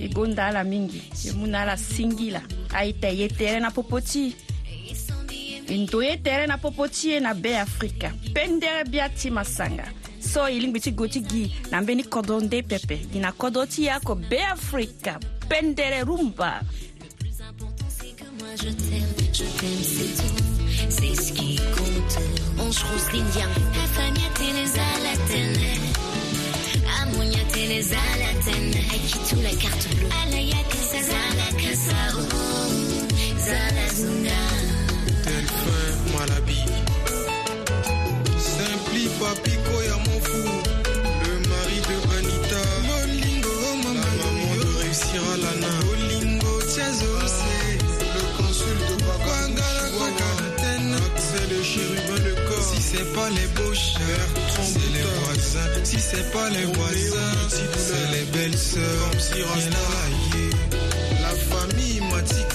e 0.00 0.08
gonda 0.10 0.50
ala 0.50 0.64
mingi 0.66 1.02
e 1.30 1.30
mu 1.38 1.46
na 1.46 1.62
ala 1.62 1.76
singi 1.78 2.30
la 2.34 2.42
aita 2.74 3.08
ye 3.08 3.28
tere 3.28 3.60
na 3.62 3.70
popo 3.70 4.00
ti 4.00 4.34
e 5.68 5.76
ndo 5.78 6.02
ye 6.02 6.16
tere 6.20 6.46
na 6.46 6.56
popo 6.58 6.88
ti 6.90 7.14
e 7.14 7.20
na 7.22 7.34
beafrika 7.38 8.10
pendere 8.34 8.82
bia 8.90 9.06
ti 9.08 9.30
masanga 9.30 9.86
so 10.34 10.42
i 10.42 10.58
lingbi 10.58 10.80
ti 10.82 10.90
go 10.98 11.04
ti 11.12 11.20
gi 11.30 11.44
na 11.70 11.76
mbeni 11.82 12.02
kodo 12.12 12.34
nde 12.44 12.58
pepe 12.70 12.96
gi 13.12 13.18
na 13.24 13.30
kodo 13.40 13.60
ti 13.72 13.80
ya 13.88 13.96
ko 14.06 14.12
be 14.30 14.40
afrika 14.56 15.12
pendere 15.50 15.98
rumba 16.10 16.52
Je 18.60 18.70
t'aime, 18.82 19.22
je 19.36 19.44
t'aime, 19.58 19.84
c'est 19.92 20.14
tout, 20.16 20.44
c'est 20.96 21.16
ce 21.24 21.32
qui 21.36 21.56
compte. 21.74 22.14
On 22.62 22.68
chrousse 22.78 23.08
l'Indien. 23.12 23.48
Afania 23.84 24.28
Teresa 24.38 24.88
la 25.04 25.14
tenne. 25.26 25.66
Amonia 27.00 27.44
Teresa 27.52 27.96
la 28.22 28.32
tenne. 28.44 28.74
Akitu 28.96 29.36
la 29.42 29.54
carte 29.60 29.88
bleue. 29.96 30.10
Alaya 30.22 30.60
Kasa, 30.70 31.00
Zala 31.08 31.50
Kasa, 31.60 32.16
oh, 32.16 33.08
Zala 33.46 33.86
Zunga. 33.92 34.42
Elle 35.26 35.48
fait 35.48 36.12
moi 36.12 36.26
la 36.32 36.40
bille. 36.42 36.83
c'est 52.96 53.12
pas 53.12 53.28
les 53.30 53.46
beaux 53.56 53.74
chers, 53.74 54.30
c'est 54.62 54.92
les 54.96 55.02
voisins. 55.20 55.80
Si 55.84 55.96
c'est 55.98 56.30
pas 56.32 56.48
les 56.50 56.64
voisins, 56.64 57.36
c'est 57.48 58.16
les 58.16 58.24
belles 58.32 58.56
sœurs. 58.58 59.10
La 61.22 61.34
famille 61.50 62.00
m'a 62.10 62.20
dit 62.22 62.44
que 62.50 62.54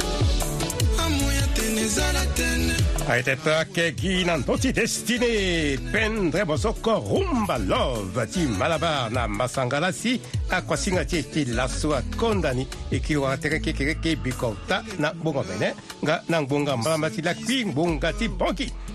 Aete 3.07 3.37
pake 3.39 3.85
ki 3.95 4.25
nan 4.27 4.43
toti 4.43 4.73
destine 4.75 5.77
Pendre 5.93 6.43
bozoko 6.43 6.97
rumba 6.99 7.55
love 7.63 8.27
Ti 8.27 8.43
malabar 8.59 9.07
na 9.15 9.23
masangala 9.27 9.93
si 9.95 10.19
akuasinga 10.51 11.07
ti 11.07 11.23
e 11.23 11.23
ti 11.23 11.45
laso 11.55 11.95
akonda 11.95 12.51
ni 12.51 12.67
e 12.91 12.99
kiri 12.99 13.23
wanga 13.23 13.37
tere 13.39 13.61
kekereke 13.63 14.19
bikota 14.19 14.83
na 14.99 15.15
bongo 15.15 15.43
bene 15.47 15.71
nga 16.03 16.19
na 16.27 16.43
ngbonga 16.43 16.75
mbalamba 16.75 17.07
ti 17.07 17.21
lakui 17.23 17.63
ngbonga 17.71 18.11
ti 18.19 18.27
bongi 18.27 18.67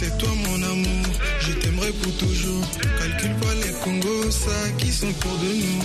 c'est 0.00 0.16
toi 0.16 0.28
mon 0.48 0.62
amour, 0.62 1.06
je 1.40 1.52
t'aimerai 1.54 1.90
pour 2.00 2.12
toujours. 2.18 2.64
Calcule 3.00 3.34
pas 3.42 3.54
les 3.64 3.72
Congos, 3.82 4.30
ça 4.30 4.58
qui 4.78 4.92
sont 4.92 5.12
pour 5.14 5.32
de 5.42 5.50
nous. 5.62 5.84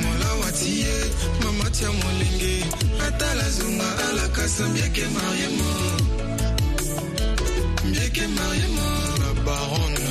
Moi 0.00 0.14
la 0.22 0.30
watiye, 0.46 0.86
eh. 1.04 1.44
maman 1.44 1.70
tia 1.70 1.88
mon 1.88 2.14
lengue. 2.20 2.56
Ata 3.06 3.34
la 3.34 3.50
zunga, 3.50 3.90
à 4.06 4.08
la 4.18 4.28
casa, 4.34 4.64
bien 4.76 4.88
que 4.96 5.04
marié 5.18 5.48
moi. 5.58 6.94
Bien 7.84 8.08
que 8.16 8.24
marié 8.38 8.66
moi. 8.76 8.92
La 9.24 9.32
baronne. 9.42 10.04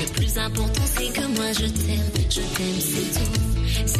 Le 0.00 0.06
plus 0.14 0.38
important 0.38 0.86
c'est 0.96 1.12
que 1.12 1.26
moi 1.36 1.52
je 1.52 1.66
t'aime 1.66 2.10
Je 2.30 2.40
t'aime, 2.40 2.80
c'est 2.80 3.18
tout 3.40 3.47